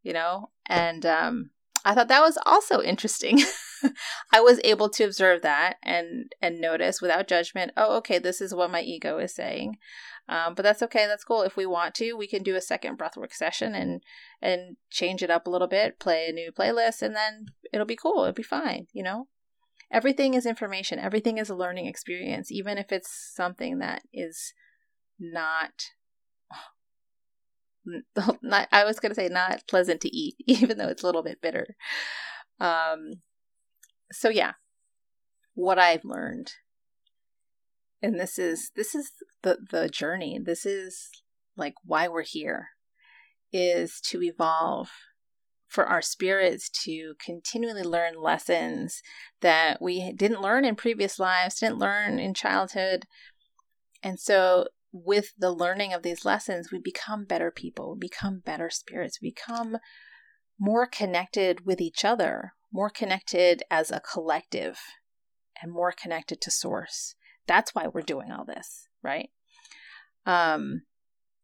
You 0.02 0.14
know? 0.14 0.50
And 0.66 1.04
um 1.04 1.50
I 1.84 1.94
thought 1.94 2.08
that 2.08 2.22
was 2.22 2.38
also 2.44 2.82
interesting. 2.82 3.42
I 4.32 4.40
was 4.40 4.60
able 4.64 4.88
to 4.90 5.04
observe 5.04 5.42
that 5.42 5.76
and 5.82 6.32
and 6.42 6.60
notice 6.60 7.00
without 7.00 7.28
judgment, 7.28 7.72
oh, 7.76 7.96
okay, 7.98 8.18
this 8.18 8.40
is 8.40 8.54
what 8.54 8.70
my 8.70 8.80
ego 8.80 9.18
is 9.18 9.34
saying. 9.34 9.76
Um, 10.28 10.54
but 10.54 10.62
that's 10.62 10.82
okay. 10.82 11.06
That's 11.06 11.24
cool. 11.24 11.42
If 11.42 11.56
we 11.56 11.64
want 11.64 11.94
to, 11.96 12.12
we 12.12 12.26
can 12.26 12.42
do 12.42 12.54
a 12.54 12.60
second 12.60 12.98
breathwork 12.98 13.32
session 13.32 13.74
and 13.74 14.02
and 14.42 14.76
change 14.90 15.22
it 15.22 15.30
up 15.30 15.46
a 15.46 15.50
little 15.50 15.68
bit, 15.68 15.98
play 15.98 16.28
a 16.28 16.32
new 16.32 16.52
playlist, 16.52 17.00
and 17.00 17.16
then 17.16 17.46
it'll 17.72 17.86
be 17.86 17.96
cool. 17.96 18.22
It'll 18.22 18.32
be 18.32 18.42
fine. 18.42 18.88
You 18.92 19.02
know, 19.02 19.28
everything 19.90 20.34
is 20.34 20.44
information. 20.44 20.98
Everything 20.98 21.38
is 21.38 21.48
a 21.48 21.56
learning 21.56 21.86
experience, 21.86 22.52
even 22.52 22.76
if 22.76 22.92
it's 22.92 23.32
something 23.34 23.78
that 23.78 24.02
is 24.12 24.52
not. 25.18 25.92
Not, 28.42 28.68
I 28.72 28.84
was 28.84 29.00
going 29.00 29.10
to 29.10 29.14
say 29.14 29.28
not 29.28 29.62
pleasant 29.68 30.00
to 30.02 30.16
eat, 30.16 30.36
even 30.46 30.78
though 30.78 30.88
it's 30.88 31.02
a 31.02 31.06
little 31.06 31.22
bit 31.22 31.40
bitter. 31.40 31.76
Um, 32.60 33.22
so 34.12 34.28
yeah, 34.28 34.52
what 35.54 35.78
I've 35.78 36.04
learned, 36.04 36.52
and 38.02 38.18
this 38.18 38.38
is 38.38 38.70
this 38.76 38.94
is 38.94 39.12
the 39.42 39.58
the 39.70 39.88
journey. 39.88 40.38
This 40.42 40.64
is 40.64 41.10
like 41.56 41.74
why 41.84 42.08
we're 42.08 42.22
here, 42.22 42.68
is 43.52 44.00
to 44.02 44.22
evolve 44.22 44.90
for 45.68 45.84
our 45.84 46.00
spirits 46.00 46.70
to 46.70 47.14
continually 47.22 47.82
learn 47.82 48.14
lessons 48.20 49.02
that 49.42 49.80
we 49.82 50.12
didn't 50.12 50.40
learn 50.40 50.64
in 50.64 50.74
previous 50.74 51.18
lives, 51.18 51.60
didn't 51.60 51.78
learn 51.78 52.18
in 52.18 52.32
childhood. 52.32 53.04
And 54.02 54.18
so, 54.18 54.68
with 54.92 55.32
the 55.38 55.52
learning 55.52 55.92
of 55.92 56.02
these 56.02 56.24
lessons, 56.24 56.70
we 56.72 56.78
become 56.78 57.24
better 57.24 57.50
people, 57.50 57.94
we 57.94 58.08
become 58.08 58.40
better 58.44 58.70
spirits, 58.70 59.20
we 59.20 59.30
become 59.30 59.78
more 60.58 60.86
connected 60.86 61.66
with 61.66 61.80
each 61.80 62.04
other, 62.04 62.52
more 62.72 62.90
connected 62.90 63.62
as 63.70 63.90
a 63.90 64.00
collective, 64.00 64.78
and 65.62 65.72
more 65.72 65.92
connected 65.92 66.40
to 66.40 66.50
source. 66.50 67.14
That's 67.46 67.74
why 67.74 67.86
we're 67.86 68.02
doing 68.02 68.30
all 68.30 68.44
this, 68.44 68.88
right? 69.02 69.30
Um, 70.26 70.82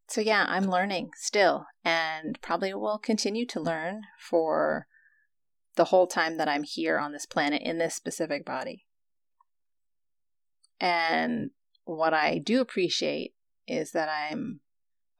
so 0.08 0.20
yeah, 0.20 0.46
I'm 0.48 0.70
learning 0.70 1.10
still 1.16 1.66
and 1.84 2.38
probably 2.42 2.74
will 2.74 2.98
continue 2.98 3.46
to 3.46 3.60
learn 3.60 4.02
for 4.18 4.86
the 5.76 5.86
whole 5.86 6.06
time 6.06 6.36
that 6.36 6.48
I'm 6.48 6.62
here 6.62 6.98
on 6.98 7.12
this 7.12 7.26
planet 7.26 7.62
in 7.62 7.78
this 7.78 7.94
specific 7.94 8.44
body. 8.44 8.86
And 10.80 11.50
what 11.84 12.14
I 12.14 12.38
do 12.38 12.60
appreciate 12.60 13.34
is 13.66 13.92
that 13.92 14.08
I'm 14.08 14.60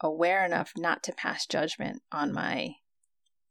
aware 0.00 0.44
enough 0.44 0.72
not 0.76 1.02
to 1.04 1.12
pass 1.12 1.46
judgment 1.46 2.02
on 2.12 2.32
my 2.32 2.74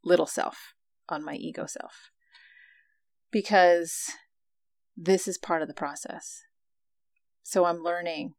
little 0.04 0.26
self, 0.26 0.74
on 1.10 1.24
my 1.24 1.36
ego 1.36 1.66
self 1.66 2.12
because 3.32 4.12
this 4.96 5.28
is 5.28 5.38
part 5.38 5.62
of 5.62 5.68
the 5.68 5.74
process. 5.74 6.44
So 7.42 7.66
I'm 7.66 7.84
learning 7.84 8.36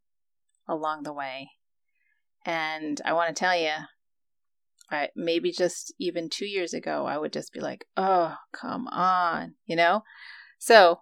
along 0.68 1.02
the 1.02 1.12
way. 1.12 1.50
And 2.46 3.00
I 3.04 3.12
want 3.12 3.34
to 3.34 3.38
tell 3.38 3.56
you, 3.56 3.72
I 4.90 5.08
maybe 5.16 5.50
just 5.50 5.92
even 5.98 6.28
2 6.28 6.46
years 6.46 6.74
ago 6.74 7.06
I 7.06 7.18
would 7.18 7.32
just 7.32 7.52
be 7.52 7.60
like, 7.60 7.86
"Oh, 7.96 8.36
come 8.52 8.86
on," 8.88 9.54
you 9.64 9.76
know? 9.76 10.04
So 10.58 11.00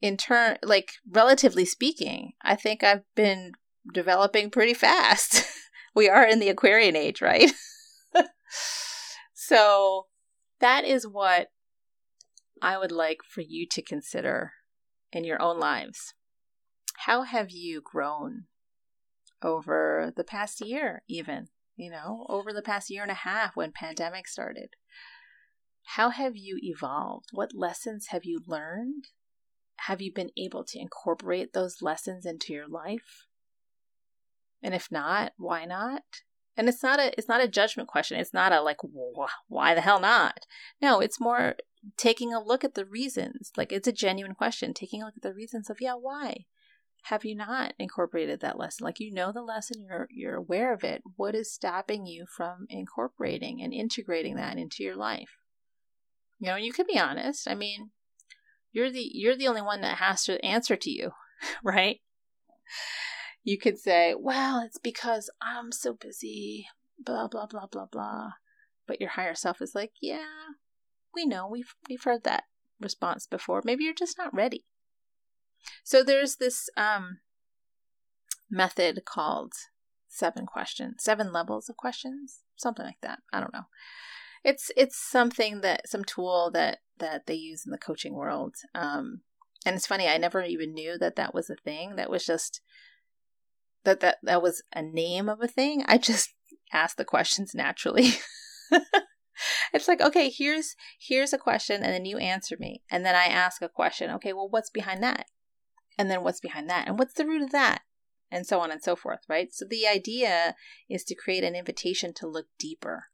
in 0.00 0.16
turn 0.16 0.58
like 0.62 0.92
relatively 1.10 1.64
speaking, 1.64 2.32
I 2.42 2.54
think 2.54 2.82
I've 2.82 3.04
been 3.14 3.52
developing 3.92 4.50
pretty 4.50 4.74
fast. 4.74 5.44
we 5.94 6.08
are 6.08 6.26
in 6.26 6.38
the 6.38 6.48
Aquarian 6.48 6.96
age, 6.96 7.20
right? 7.20 7.50
so 9.34 10.06
that 10.60 10.84
is 10.84 11.06
what 11.06 11.48
I 12.60 12.78
would 12.78 12.92
like 12.92 13.18
for 13.28 13.40
you 13.40 13.66
to 13.70 13.82
consider 13.82 14.52
in 15.12 15.24
your 15.24 15.40
own 15.40 15.58
lives. 15.58 16.14
How 17.06 17.22
have 17.22 17.50
you 17.50 17.80
grown 17.80 18.44
over 19.42 20.12
the 20.16 20.24
past 20.24 20.60
year, 20.60 21.02
even, 21.08 21.48
you 21.76 21.90
know, 21.90 22.26
over 22.28 22.52
the 22.52 22.62
past 22.62 22.90
year 22.90 23.02
and 23.02 23.10
a 23.10 23.14
half 23.14 23.56
when 23.56 23.72
pandemic 23.72 24.26
started? 24.26 24.70
How 25.94 26.10
have 26.10 26.36
you 26.36 26.58
evolved? 26.60 27.28
What 27.32 27.54
lessons 27.54 28.08
have 28.08 28.24
you 28.24 28.40
learned? 28.46 29.08
Have 29.86 30.00
you 30.00 30.12
been 30.12 30.30
able 30.36 30.64
to 30.64 30.78
incorporate 30.78 31.52
those 31.52 31.82
lessons 31.82 32.26
into 32.26 32.52
your 32.52 32.68
life? 32.68 33.26
And 34.62 34.74
if 34.74 34.90
not, 34.90 35.32
why 35.36 35.64
not? 35.64 36.02
And 36.56 36.68
it's 36.68 36.82
not 36.82 36.98
a 36.98 37.16
it's 37.16 37.28
not 37.28 37.42
a 37.42 37.48
judgment 37.48 37.88
question. 37.88 38.18
It's 38.18 38.34
not 38.34 38.52
a 38.52 38.60
like 38.60 38.78
why 39.46 39.74
the 39.74 39.80
hell 39.80 40.00
not? 40.00 40.46
No, 40.82 41.00
it's 41.00 41.20
more 41.20 41.54
taking 41.96 42.34
a 42.34 42.42
look 42.42 42.64
at 42.64 42.74
the 42.74 42.84
reasons. 42.84 43.52
Like 43.56 43.72
it's 43.72 43.86
a 43.86 43.92
genuine 43.92 44.34
question, 44.34 44.74
taking 44.74 45.02
a 45.02 45.06
look 45.06 45.16
at 45.16 45.22
the 45.22 45.34
reasons 45.34 45.70
of, 45.70 45.78
yeah, 45.80 45.94
why 45.94 46.46
have 47.04 47.24
you 47.24 47.36
not 47.36 47.74
incorporated 47.78 48.40
that 48.40 48.58
lesson? 48.58 48.84
Like 48.84 49.00
you 49.00 49.12
know 49.12 49.32
the 49.32 49.42
lesson, 49.42 49.84
you're 49.88 50.08
you're 50.10 50.34
aware 50.34 50.72
of 50.72 50.84
it. 50.84 51.02
What 51.16 51.34
is 51.34 51.52
stopping 51.52 52.06
you 52.06 52.26
from 52.26 52.66
incorporating 52.68 53.62
and 53.62 53.72
integrating 53.72 54.36
that 54.36 54.58
into 54.58 54.82
your 54.82 54.96
life? 54.96 55.38
You 56.38 56.48
know, 56.48 56.56
you 56.56 56.72
can 56.72 56.86
be 56.86 56.98
honest. 56.98 57.48
I 57.48 57.54
mean, 57.54 57.90
you're 58.78 58.90
the 58.90 59.10
you're 59.12 59.36
the 59.36 59.48
only 59.48 59.62
one 59.62 59.80
that 59.80 59.98
has 59.98 60.24
to 60.24 60.42
answer 60.44 60.76
to 60.76 60.90
you, 60.90 61.10
right? 61.64 62.00
You 63.42 63.58
could 63.58 63.78
say, 63.78 64.14
"Well, 64.16 64.60
it's 64.60 64.78
because 64.78 65.30
I'm 65.42 65.72
so 65.72 65.94
busy, 65.94 66.68
blah 66.98 67.26
blah 67.26 67.46
blah 67.46 67.66
blah 67.66 67.86
blah." 67.86 68.30
But 68.86 69.00
your 69.00 69.10
higher 69.10 69.34
self 69.34 69.60
is 69.60 69.74
like, 69.74 69.92
"Yeah, 70.00 70.24
we 71.14 71.26
know 71.26 71.48
we've 71.48 71.74
we've 71.88 72.04
heard 72.04 72.22
that 72.24 72.44
response 72.80 73.26
before. 73.26 73.62
Maybe 73.64 73.84
you're 73.84 73.94
just 73.94 74.16
not 74.16 74.32
ready. 74.32 74.64
So 75.82 76.04
there's 76.04 76.36
this 76.36 76.70
um 76.76 77.18
method 78.48 79.04
called 79.04 79.54
seven 80.06 80.46
questions, 80.46 81.02
seven 81.02 81.32
levels 81.32 81.68
of 81.68 81.76
questions, 81.76 82.42
something 82.56 82.86
like 82.86 83.00
that. 83.02 83.20
I 83.32 83.40
don't 83.40 83.52
know. 83.52 83.66
It's 84.44 84.70
it's 84.76 84.96
something 84.96 85.60
that 85.62 85.88
some 85.88 86.04
tool 86.04 86.50
that 86.52 86.78
that 86.98 87.26
they 87.26 87.34
use 87.34 87.64
in 87.66 87.72
the 87.72 87.78
coaching 87.78 88.14
world. 88.14 88.56
Um, 88.74 89.22
and 89.66 89.76
it's 89.76 89.86
funny, 89.86 90.06
I 90.06 90.18
never 90.18 90.42
even 90.42 90.72
knew 90.72 90.98
that 90.98 91.16
that 91.16 91.34
was 91.34 91.50
a 91.50 91.56
thing. 91.56 91.96
That 91.96 92.10
was 92.10 92.24
just 92.24 92.60
that 93.84 94.00
that 94.00 94.18
that 94.22 94.42
was 94.42 94.62
a 94.72 94.82
name 94.82 95.28
of 95.28 95.42
a 95.42 95.48
thing. 95.48 95.84
I 95.86 95.98
just 95.98 96.34
asked 96.72 96.96
the 96.96 97.04
questions 97.04 97.54
naturally. 97.54 98.10
it's 99.72 99.88
like, 99.88 100.00
okay, 100.00 100.30
here's 100.30 100.74
here's 101.00 101.32
a 101.32 101.38
question 101.38 101.82
and 101.82 101.92
then 101.92 102.04
you 102.04 102.18
answer 102.18 102.56
me. 102.58 102.82
And 102.90 103.04
then 103.04 103.14
I 103.14 103.26
ask 103.26 103.62
a 103.62 103.68
question. 103.68 104.10
Okay, 104.12 104.32
well 104.32 104.48
what's 104.48 104.70
behind 104.70 105.02
that? 105.02 105.26
And 105.98 106.10
then 106.10 106.22
what's 106.22 106.40
behind 106.40 106.70
that? 106.70 106.86
And 106.86 106.98
what's 106.98 107.14
the 107.14 107.26
root 107.26 107.42
of 107.42 107.50
that? 107.50 107.82
And 108.30 108.46
so 108.46 108.60
on 108.60 108.70
and 108.70 108.82
so 108.82 108.94
forth, 108.94 109.20
right? 109.28 109.52
So 109.52 109.64
the 109.68 109.86
idea 109.86 110.54
is 110.88 111.02
to 111.04 111.14
create 111.14 111.42
an 111.42 111.56
invitation 111.56 112.12
to 112.14 112.28
look 112.28 112.46
deeper, 112.58 113.06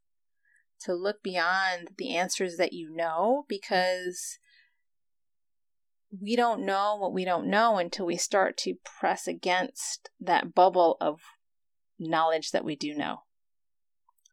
to 0.85 0.93
look 0.93 1.23
beyond 1.23 1.89
the 1.97 2.15
answers 2.15 2.57
that 2.57 2.73
you 2.73 2.95
know, 2.95 3.45
because 3.47 4.39
we 6.21 6.35
don't 6.35 6.65
know 6.65 6.95
what 6.95 7.13
we 7.13 7.25
don't 7.25 7.47
know 7.47 7.77
until 7.77 8.05
we 8.05 8.17
start 8.17 8.57
to 8.57 8.75
press 8.83 9.27
against 9.27 10.09
that 10.19 10.53
bubble 10.53 10.97
of 11.01 11.21
knowledge 11.99 12.51
that 12.51 12.63
we 12.63 12.75
do 12.75 12.93
know. 12.95 13.23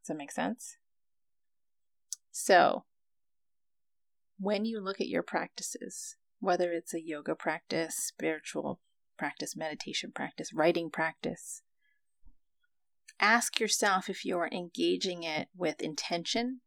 Does 0.00 0.08
that 0.08 0.16
make 0.16 0.32
sense? 0.32 0.76
So, 2.30 2.84
when 4.38 4.64
you 4.64 4.80
look 4.80 5.00
at 5.00 5.08
your 5.08 5.22
practices, 5.22 6.16
whether 6.40 6.72
it's 6.72 6.94
a 6.94 7.02
yoga 7.02 7.34
practice, 7.34 7.96
spiritual 7.96 8.80
practice, 9.16 9.56
meditation 9.56 10.12
practice, 10.12 10.52
writing 10.52 10.90
practice, 10.90 11.62
ask 13.22 13.60
yourself 13.60 14.10
if 14.10 14.24
you're 14.24 14.50
engaging 14.52 15.22
it 15.22 15.48
with 15.56 15.80
intention, 15.80 16.60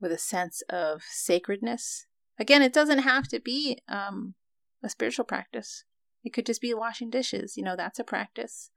with 0.00 0.12
a 0.12 0.18
sense 0.18 0.62
of 0.68 1.02
sacredness. 1.10 2.06
Again, 2.38 2.62
it 2.62 2.72
doesn't 2.72 3.00
have 3.00 3.26
to 3.28 3.40
be 3.40 3.80
um, 3.88 4.34
a 4.82 4.90
spiritual 4.90 5.24
practice. 5.24 5.84
It 6.22 6.32
could 6.32 6.46
just 6.46 6.60
be 6.60 6.74
washing 6.74 7.10
dishes. 7.10 7.56
You 7.56 7.64
know, 7.64 7.74
that's 7.74 7.98
a 7.98 8.04
practice. 8.04 8.70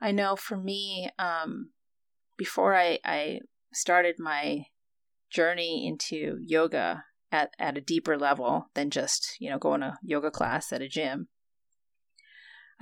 I 0.00 0.10
know 0.10 0.34
for 0.34 0.56
me, 0.56 1.10
um, 1.18 1.70
before 2.36 2.74
I, 2.74 2.98
I 3.04 3.40
started 3.72 4.16
my 4.18 4.66
journey 5.30 5.86
into 5.86 6.38
yoga 6.40 7.04
at, 7.30 7.52
at 7.58 7.78
a 7.78 7.80
deeper 7.80 8.18
level 8.18 8.66
than 8.74 8.90
just, 8.90 9.36
you 9.38 9.48
know, 9.48 9.58
going 9.58 9.80
to 9.80 9.96
yoga 10.02 10.30
class 10.30 10.72
at 10.72 10.82
a 10.82 10.88
gym, 10.88 11.28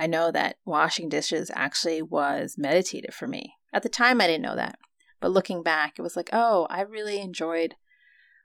I 0.01 0.07
know 0.07 0.31
that 0.31 0.57
washing 0.65 1.11
dishes 1.11 1.51
actually 1.55 2.01
was 2.01 2.55
meditative 2.57 3.15
for 3.15 3.29
me. 3.29 3.57
At 3.71 3.83
the 3.83 3.91
time, 3.91 4.19
I 4.19 4.27
didn't 4.27 4.45
know 4.45 4.57
that. 4.57 4.79
But 5.21 5.31
looking 5.31 5.63
back, 5.63 5.99
it 5.99 6.03
was 6.03 6.17
like, 6.17 6.31
oh, 6.33 6.67
I 6.71 6.81
really 6.81 7.21
enjoyed 7.21 7.75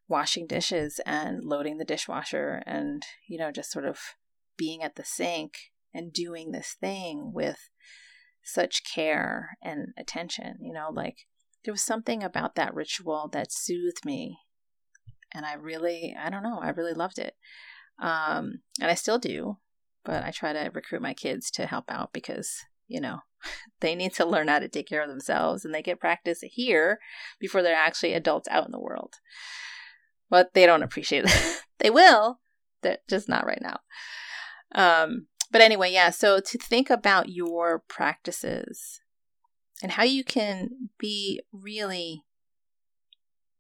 washing 0.09 0.47
dishes 0.47 0.99
and 1.05 1.45
loading 1.45 1.77
the 1.77 1.85
dishwasher 1.85 2.61
and, 2.65 3.03
you 3.29 3.39
know, 3.39 3.53
just 3.53 3.71
sort 3.71 3.85
of 3.85 3.99
being 4.57 4.83
at 4.83 4.95
the 4.95 5.05
sink 5.05 5.71
and 5.93 6.11
doing 6.11 6.51
this 6.51 6.75
thing 6.77 7.31
with 7.33 7.69
such 8.43 8.83
care 8.93 9.51
and 9.63 9.93
attention. 9.97 10.57
You 10.59 10.73
know, 10.73 10.89
like 10.91 11.19
there 11.63 11.73
was 11.73 11.85
something 11.85 12.21
about 12.21 12.55
that 12.55 12.75
ritual 12.75 13.29
that 13.31 13.53
soothed 13.53 14.03
me. 14.03 14.39
And 15.33 15.45
I 15.45 15.53
really, 15.53 16.13
I 16.21 16.29
don't 16.29 16.43
know, 16.43 16.59
I 16.61 16.71
really 16.71 16.93
loved 16.93 17.17
it. 17.17 17.35
Um, 17.97 18.59
and 18.81 18.91
I 18.91 18.93
still 18.93 19.19
do, 19.19 19.59
but 20.05 20.23
I 20.23 20.31
try 20.31 20.53
to 20.53 20.71
recruit 20.73 21.01
my 21.01 21.13
kids 21.13 21.51
to 21.51 21.65
help 21.65 21.85
out 21.89 22.13
because, 22.13 22.63
you 22.87 23.01
know, 23.01 23.19
they 23.81 23.95
need 23.95 24.13
to 24.13 24.25
learn 24.25 24.47
how 24.47 24.59
to 24.59 24.69
take 24.69 24.87
care 24.87 25.01
of 25.01 25.09
themselves 25.09 25.65
and 25.65 25.73
they 25.73 25.81
get 25.81 25.99
practice 25.99 26.39
here 26.43 26.99
before 27.39 27.61
they're 27.61 27.75
actually 27.75 28.13
adults 28.13 28.47
out 28.49 28.65
in 28.65 28.71
the 28.71 28.79
world. 28.79 29.15
But 30.29 30.53
they 30.53 30.65
don't 30.65 30.83
appreciate 30.83 31.25
it. 31.27 31.61
they 31.79 31.89
will, 31.89 32.39
they're 32.81 32.99
just 33.09 33.27
not 33.27 33.45
right 33.45 33.61
now. 33.61 33.79
Um, 34.73 35.27
but 35.51 35.61
anyway, 35.61 35.91
yeah, 35.91 36.09
so 36.09 36.39
to 36.39 36.57
think 36.57 36.89
about 36.89 37.29
your 37.29 37.83
practices 37.87 39.01
and 39.81 39.93
how 39.93 40.03
you 40.03 40.23
can 40.23 40.89
be 40.97 41.41
really 41.51 42.23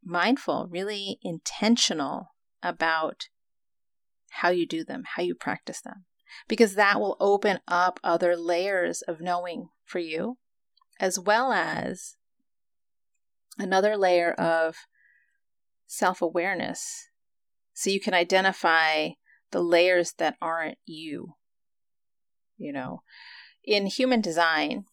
mindful, 0.03 0.67
really 0.69 1.19
intentional 1.21 2.29
about 2.61 3.27
how 4.31 4.49
you 4.49 4.65
do 4.65 4.83
them, 4.83 5.03
how 5.15 5.23
you 5.23 5.33
practice 5.33 5.81
them, 5.81 6.05
because 6.47 6.75
that 6.75 6.99
will 6.99 7.17
open 7.19 7.59
up 7.67 7.99
other 8.03 8.35
layers 8.35 9.01
of 9.01 9.21
knowing 9.21 9.69
for 9.83 9.99
you, 9.99 10.37
as 10.99 11.19
well 11.19 11.51
as 11.51 12.15
another 13.57 13.97
layer 13.97 14.31
of 14.33 14.75
self 15.87 16.21
awareness. 16.21 17.09
So 17.73 17.89
you 17.89 17.99
can 17.99 18.13
identify 18.13 19.09
the 19.51 19.61
layers 19.61 20.13
that 20.17 20.35
aren't 20.41 20.77
you. 20.85 21.35
You 22.57 22.71
know, 22.71 23.01
in 23.63 23.85
human 23.87 24.21
design, 24.21 24.85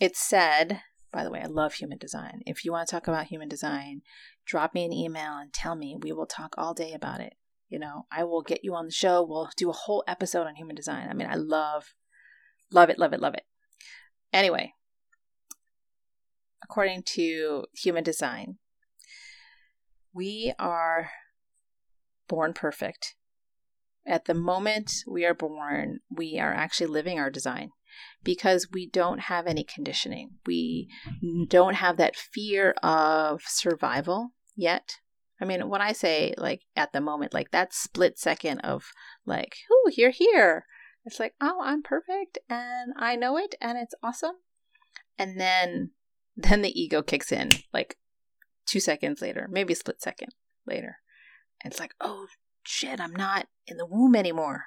it's 0.00 0.20
said, 0.20 0.82
by 1.12 1.24
the 1.24 1.30
way, 1.30 1.40
I 1.40 1.46
love 1.46 1.74
human 1.74 1.98
design. 1.98 2.42
If 2.46 2.64
you 2.64 2.70
want 2.70 2.88
to 2.88 2.92
talk 2.92 3.08
about 3.08 3.26
human 3.26 3.48
design, 3.48 4.02
drop 4.46 4.74
me 4.74 4.84
an 4.84 4.92
email 4.92 5.36
and 5.38 5.52
tell 5.52 5.74
me. 5.74 5.96
We 6.00 6.12
will 6.12 6.26
talk 6.26 6.54
all 6.56 6.74
day 6.74 6.92
about 6.92 7.20
it. 7.20 7.34
You 7.68 7.78
know, 7.78 8.06
I 8.10 8.24
will 8.24 8.42
get 8.42 8.64
you 8.64 8.74
on 8.74 8.86
the 8.86 8.92
show. 8.92 9.22
We'll 9.22 9.50
do 9.56 9.68
a 9.68 9.74
whole 9.74 10.02
episode 10.08 10.46
on 10.46 10.54
human 10.54 10.74
design. 10.74 11.08
I 11.10 11.14
mean, 11.14 11.28
I 11.28 11.34
love, 11.34 11.94
love 12.72 12.88
it, 12.88 12.98
love 12.98 13.12
it, 13.12 13.20
love 13.20 13.34
it. 13.34 13.44
Anyway, 14.32 14.72
according 16.62 17.02
to 17.14 17.66
human 17.74 18.04
design, 18.04 18.56
we 20.14 20.54
are 20.58 21.10
born 22.26 22.52
perfect. 22.52 23.14
At 24.06 24.24
the 24.24 24.34
moment 24.34 25.04
we 25.06 25.26
are 25.26 25.34
born, 25.34 26.00
we 26.10 26.38
are 26.38 26.52
actually 26.52 26.86
living 26.86 27.18
our 27.18 27.30
design 27.30 27.70
because 28.24 28.68
we 28.72 28.88
don't 28.88 29.20
have 29.20 29.46
any 29.46 29.64
conditioning. 29.64 30.30
We 30.46 30.88
don't 31.48 31.74
have 31.74 31.98
that 31.98 32.16
fear 32.16 32.72
of 32.82 33.42
survival 33.44 34.30
yet. 34.56 34.96
I 35.40 35.44
mean, 35.44 35.68
when 35.68 35.80
I 35.80 35.92
say 35.92 36.34
like 36.36 36.62
at 36.76 36.92
the 36.92 37.00
moment, 37.00 37.34
like 37.34 37.50
that 37.50 37.72
split 37.72 38.18
second 38.18 38.60
of 38.60 38.92
like, 39.24 39.58
oh, 39.70 39.90
you're 39.96 40.10
here. 40.10 40.66
It's 41.04 41.20
like, 41.20 41.34
oh, 41.40 41.60
I'm 41.62 41.82
perfect 41.82 42.38
and 42.48 42.92
I 42.96 43.16
know 43.16 43.38
it 43.38 43.54
and 43.60 43.78
it's 43.78 43.94
awesome. 44.02 44.36
And 45.18 45.40
then 45.40 45.90
then 46.36 46.62
the 46.62 46.80
ego 46.80 47.02
kicks 47.02 47.32
in 47.32 47.50
like 47.72 47.96
two 48.66 48.80
seconds 48.80 49.20
later, 49.22 49.48
maybe 49.50 49.72
a 49.72 49.76
split 49.76 50.00
second 50.00 50.34
later. 50.66 50.98
And 51.62 51.72
it's 51.72 51.80
like, 51.80 51.94
oh 52.00 52.26
shit, 52.62 53.00
I'm 53.00 53.14
not 53.14 53.48
in 53.66 53.76
the 53.76 53.86
womb 53.86 54.14
anymore 54.14 54.66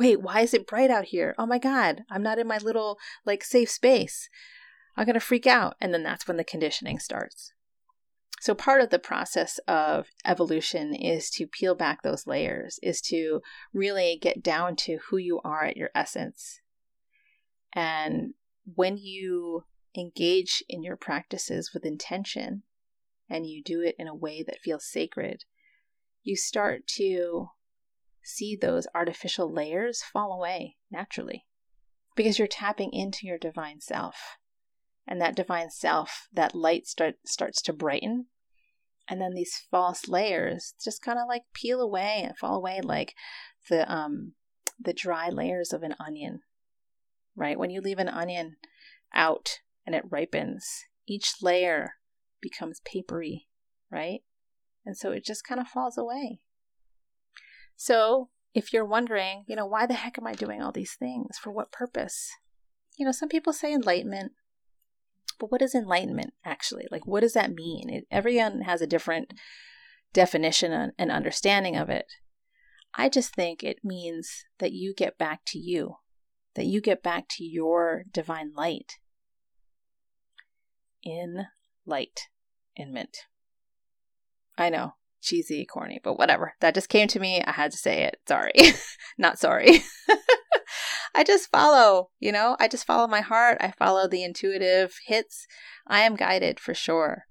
wait, 0.00 0.22
why 0.22 0.40
is 0.40 0.54
it 0.54 0.66
bright 0.66 0.90
out 0.90 1.04
here? 1.04 1.34
Oh 1.38 1.44
my 1.44 1.58
God, 1.58 2.04
I'm 2.10 2.22
not 2.22 2.38
in 2.38 2.46
my 2.46 2.56
little 2.56 2.98
like 3.26 3.44
safe 3.44 3.68
space. 3.68 4.30
I'm 4.96 5.04
going 5.04 5.14
to 5.14 5.20
freak 5.20 5.46
out. 5.46 5.76
And 5.78 5.92
then 5.92 6.02
that's 6.02 6.26
when 6.26 6.38
the 6.38 6.44
conditioning 6.44 6.98
starts. 6.98 7.52
So, 8.40 8.54
part 8.54 8.80
of 8.80 8.88
the 8.88 8.98
process 8.98 9.60
of 9.68 10.06
evolution 10.24 10.94
is 10.94 11.28
to 11.32 11.46
peel 11.46 11.74
back 11.74 12.02
those 12.02 12.26
layers, 12.26 12.78
is 12.82 13.02
to 13.02 13.42
really 13.74 14.18
get 14.20 14.42
down 14.42 14.76
to 14.76 14.98
who 15.08 15.18
you 15.18 15.40
are 15.44 15.64
at 15.64 15.76
your 15.76 15.90
essence. 15.94 16.60
And 17.74 18.32
when 18.64 18.96
you 18.96 19.64
engage 19.94 20.64
in 20.70 20.82
your 20.82 20.96
practices 20.96 21.72
with 21.74 21.84
intention 21.84 22.62
and 23.28 23.46
you 23.46 23.62
do 23.62 23.82
it 23.82 23.94
in 23.98 24.08
a 24.08 24.14
way 24.14 24.42
that 24.42 24.60
feels 24.64 24.90
sacred, 24.90 25.44
you 26.22 26.34
start 26.34 26.86
to 26.96 27.48
see 28.22 28.56
those 28.56 28.86
artificial 28.94 29.52
layers 29.52 30.02
fall 30.02 30.32
away 30.32 30.76
naturally 30.90 31.44
because 32.16 32.38
you're 32.38 32.48
tapping 32.48 32.90
into 32.92 33.26
your 33.26 33.38
divine 33.38 33.80
self. 33.82 34.38
And 35.06 35.20
that 35.20 35.36
divine 35.36 35.70
self, 35.70 36.28
that 36.32 36.54
light 36.54 36.86
start, 36.86 37.16
starts 37.26 37.60
to 37.62 37.72
brighten. 37.72 38.26
And 39.08 39.20
then 39.20 39.34
these 39.34 39.66
false 39.70 40.06
layers 40.06 40.74
just 40.82 41.02
kind 41.02 41.18
of 41.18 41.26
like 41.28 41.42
peel 41.52 41.80
away 41.80 42.22
and 42.24 42.36
fall 42.38 42.56
away 42.56 42.80
like 42.82 43.14
the 43.68 43.90
um 43.92 44.34
the 44.78 44.92
dry 44.92 45.28
layers 45.28 45.72
of 45.72 45.82
an 45.82 45.96
onion. 45.98 46.40
Right? 47.34 47.58
When 47.58 47.70
you 47.70 47.80
leave 47.80 47.98
an 47.98 48.08
onion 48.08 48.56
out 49.12 49.58
and 49.84 49.94
it 49.94 50.04
ripens, 50.08 50.84
each 51.08 51.42
layer 51.42 51.94
becomes 52.40 52.80
papery, 52.84 53.48
right? 53.90 54.20
And 54.86 54.96
so 54.96 55.10
it 55.12 55.24
just 55.24 55.44
kind 55.44 55.60
of 55.60 55.68
falls 55.68 55.98
away. 55.98 56.40
So, 57.76 58.28
if 58.54 58.72
you're 58.72 58.84
wondering, 58.84 59.44
you 59.46 59.56
know, 59.56 59.66
why 59.66 59.86
the 59.86 59.94
heck 59.94 60.18
am 60.18 60.26
I 60.26 60.32
doing 60.32 60.62
all 60.62 60.72
these 60.72 60.94
things? 60.94 61.38
For 61.38 61.50
what 61.50 61.72
purpose? 61.72 62.30
You 62.98 63.06
know, 63.06 63.12
some 63.12 63.28
people 63.28 63.52
say 63.52 63.72
enlightenment, 63.72 64.32
but 65.40 65.50
what 65.50 65.62
is 65.62 65.74
enlightenment 65.74 66.34
actually? 66.44 66.86
Like, 66.90 67.06
what 67.06 67.20
does 67.20 67.32
that 67.32 67.52
mean? 67.52 67.90
It, 67.90 68.04
everyone 68.10 68.60
has 68.60 68.80
a 68.80 68.86
different 68.86 69.32
definition 70.12 70.92
and 70.96 71.10
understanding 71.10 71.76
of 71.76 71.88
it. 71.88 72.06
I 72.94 73.08
just 73.08 73.34
think 73.34 73.64
it 73.64 73.78
means 73.82 74.44
that 74.58 74.72
you 74.72 74.94
get 74.94 75.16
back 75.16 75.40
to 75.46 75.58
you, 75.58 75.96
that 76.54 76.66
you 76.66 76.80
get 76.80 77.02
back 77.02 77.26
to 77.30 77.44
your 77.44 78.04
divine 78.12 78.52
light 78.54 78.98
in 81.02 81.46
light 81.86 82.28
in 82.76 82.92
mint. 82.92 83.16
I 84.58 84.68
know, 84.68 84.94
cheesy, 85.20 85.64
corny, 85.64 86.00
but 86.02 86.18
whatever. 86.18 86.54
That 86.60 86.74
just 86.74 86.88
came 86.88 87.08
to 87.08 87.20
me. 87.20 87.42
I 87.42 87.52
had 87.52 87.72
to 87.72 87.76
say 87.76 88.02
it. 88.04 88.18
Sorry. 88.26 88.52
Not 89.18 89.38
sorry. 89.38 89.82
I 91.14 91.24
just 91.24 91.50
follow, 91.50 92.10
you 92.20 92.32
know, 92.32 92.56
I 92.60 92.68
just 92.68 92.86
follow 92.86 93.08
my 93.08 93.20
heart. 93.20 93.58
I 93.60 93.72
follow 93.72 94.06
the 94.06 94.22
intuitive 94.22 94.94
hits. 95.06 95.46
I 95.86 96.00
am 96.00 96.16
guided 96.16 96.60
for 96.60 96.74
sure. 96.74 97.24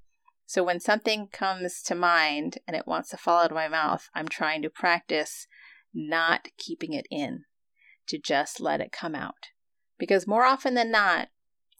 So 0.45 0.63
when 0.63 0.79
something 0.79 1.27
comes 1.31 1.81
to 1.83 1.95
mind 1.95 2.57
and 2.67 2.75
it 2.75 2.87
wants 2.87 3.09
to 3.09 3.17
fall 3.17 3.43
out 3.43 3.51
of 3.51 3.55
my 3.55 3.67
mouth, 3.67 4.09
I'm 4.13 4.27
trying 4.27 4.61
to 4.63 4.69
practice 4.69 5.47
not 5.93 6.47
keeping 6.57 6.93
it 6.93 7.05
in, 7.09 7.45
to 8.07 8.17
just 8.17 8.59
let 8.59 8.81
it 8.81 8.91
come 8.91 9.15
out. 9.15 9.49
Because 9.97 10.27
more 10.27 10.45
often 10.45 10.73
than 10.73 10.91
not, 10.91 11.29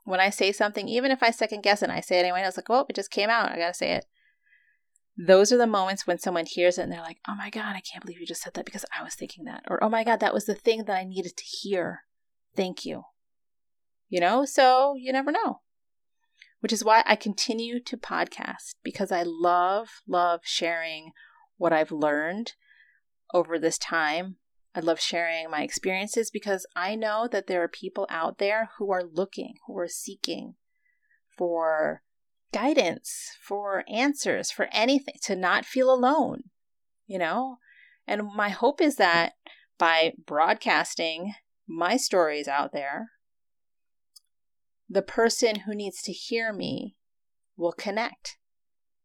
when 0.04 0.20
I 0.20 0.30
say 0.30 0.52
something, 0.52 0.88
even 0.88 1.12
if 1.12 1.22
I 1.24 1.32
second 1.32 1.62
guess 1.62 1.82
it 1.82 1.86
and 1.90 1.92
I 1.92 2.00
say 2.00 2.18
it 2.20 2.24
anyway, 2.24 2.42
I 2.42 2.46
was 2.46 2.58
like, 2.58 2.70
oh, 2.70 2.86
it 2.88 2.96
just 2.96 3.12
came 3.12 3.30
out. 3.30 3.52
I 3.52 3.58
got 3.58 3.70
to 3.70 3.74
say 3.74 3.92
it. 3.92 4.06
Those 5.22 5.52
are 5.52 5.58
the 5.58 5.68
moments 5.68 6.08
when 6.08 6.18
someone 6.18 6.46
hears 6.46 6.78
it 6.78 6.84
and 6.84 6.92
they're 6.92 7.02
like, 7.02 7.20
oh 7.28 7.36
my 7.36 7.50
God, 7.50 7.76
I 7.76 7.82
can't 7.82 8.02
believe 8.02 8.22
you 8.22 8.26
just 8.26 8.42
said 8.42 8.54
that 8.54 8.64
because 8.64 8.86
I 8.98 9.04
was 9.04 9.16
thinking 9.16 9.44
that. 9.44 9.64
Or, 9.68 9.84
oh 9.84 9.90
my 9.90 10.06
God, 10.06 10.22
that 10.22 10.34
was 10.34 10.46
the 10.46 10.56
thing 10.56 10.86
that 10.86 10.96
I 10.96 11.04
needed 11.04 11.36
to 11.36 11.44
hear. 11.44 12.04
Thank 12.56 12.86
you. 12.86 13.04
You 14.08 14.22
know, 14.22 14.46
so 14.46 14.96
you 14.98 15.12
never 15.12 15.30
know. 15.30 15.60
Which 16.62 16.72
is 16.72 16.86
why 16.86 17.04
I 17.06 17.18
continue 17.18 17.82
to 17.82 17.98
podcast 17.98 18.76
because 18.82 19.12
I 19.12 19.24
love, 19.26 19.90
love 20.08 20.40
sharing 20.46 21.12
what 21.58 21.74
I've 21.74 21.92
learned 21.92 22.54
over 23.34 23.60
this 23.60 23.78
time. 23.78 24.38
I 24.74 24.80
love 24.80 25.02
sharing 25.02 25.50
my 25.50 25.64
experiences 25.64 26.32
because 26.32 26.66
I 26.78 26.96
know 26.96 27.28
that 27.30 27.48
there 27.48 27.62
are 27.62 27.68
people 27.68 28.08
out 28.10 28.38
there 28.38 28.70
who 28.78 28.90
are 28.94 29.04
looking, 29.04 29.56
who 29.68 29.78
are 29.80 29.90
seeking 29.90 30.56
for 31.38 32.04
guidance, 32.52 33.32
for 33.42 33.84
answers, 33.88 34.52
for 34.52 34.68
anything, 34.72 35.16
to 35.24 35.36
not 35.36 35.66
feel 35.66 35.94
alone, 35.94 36.44
you 37.06 37.20
know? 37.20 37.58
And 38.08 38.34
my 38.36 38.50
hope 38.50 38.82
is 38.82 38.96
that 38.96 39.34
by 39.78 40.14
broadcasting 40.26 41.34
my 41.68 41.98
stories 41.98 42.48
out 42.48 42.74
there, 42.74 43.12
the 44.90 45.02
person 45.02 45.62
who 45.62 45.76
needs 45.76 46.02
to 46.02 46.12
hear 46.12 46.52
me 46.52 46.96
will 47.56 47.72
connect. 47.72 48.38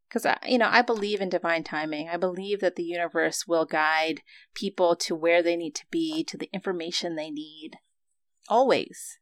Because, 0.08 0.26
you 0.46 0.58
know, 0.58 0.68
I 0.70 0.80
believe 0.82 1.20
in 1.20 1.28
divine 1.28 1.64
timing. 1.64 2.08
I 2.08 2.16
believe 2.16 2.60
that 2.60 2.76
the 2.76 2.84
universe 2.84 3.46
will 3.46 3.66
guide 3.66 4.22
people 4.54 4.94
to 4.96 5.14
where 5.14 5.42
they 5.42 5.56
need 5.56 5.74
to 5.74 5.84
be, 5.90 6.22
to 6.24 6.38
the 6.38 6.48
information 6.52 7.16
they 7.16 7.30
need. 7.30 7.72
Always. 8.48 9.18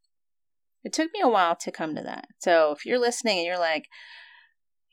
It 0.84 0.92
took 0.92 1.12
me 1.12 1.20
a 1.22 1.28
while 1.28 1.56
to 1.56 1.70
come 1.70 1.94
to 1.94 2.02
that. 2.02 2.26
So 2.38 2.72
if 2.72 2.84
you're 2.84 2.98
listening 2.98 3.38
and 3.38 3.46
you're 3.46 3.58
like, 3.58 3.88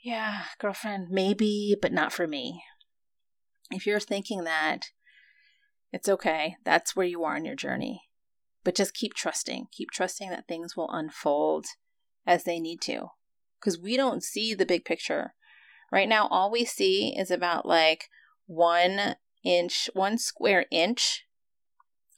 yeah, 0.04 0.44
girlfriend, 0.60 1.10
maybe, 1.10 1.76
but 1.82 1.92
not 1.92 2.14
for 2.14 2.28
me. 2.28 2.64
If 3.72 3.86
you're 3.86 4.00
thinking 4.00 4.44
that, 4.44 4.92
it's 5.92 6.08
okay. 6.08 6.56
That's 6.64 6.96
where 6.96 7.06
you 7.06 7.24
are 7.24 7.36
in 7.36 7.46
your 7.46 7.56
journey. 7.56 8.04
But 8.64 8.76
just 8.76 8.94
keep 8.94 9.14
trusting. 9.14 9.68
Keep 9.72 9.92
trusting 9.92 10.30
that 10.30 10.48
things 10.48 10.78
will 10.78 10.90
unfold 10.92 11.66
as 12.26 12.44
they 12.44 12.60
need 12.60 12.82
to. 12.82 13.08
Because 13.60 13.80
we 13.80 13.98
don't 13.98 14.24
see 14.24 14.54
the 14.54 14.66
big 14.66 14.86
picture. 14.86 15.34
Right 15.92 16.08
now, 16.08 16.28
all 16.28 16.52
we 16.52 16.66
see 16.66 17.16
is 17.18 17.32
about 17.32 17.66
like 17.66 18.10
one 18.46 19.16
inch, 19.44 19.90
one 19.94 20.18
square 20.18 20.66
inch 20.72 21.26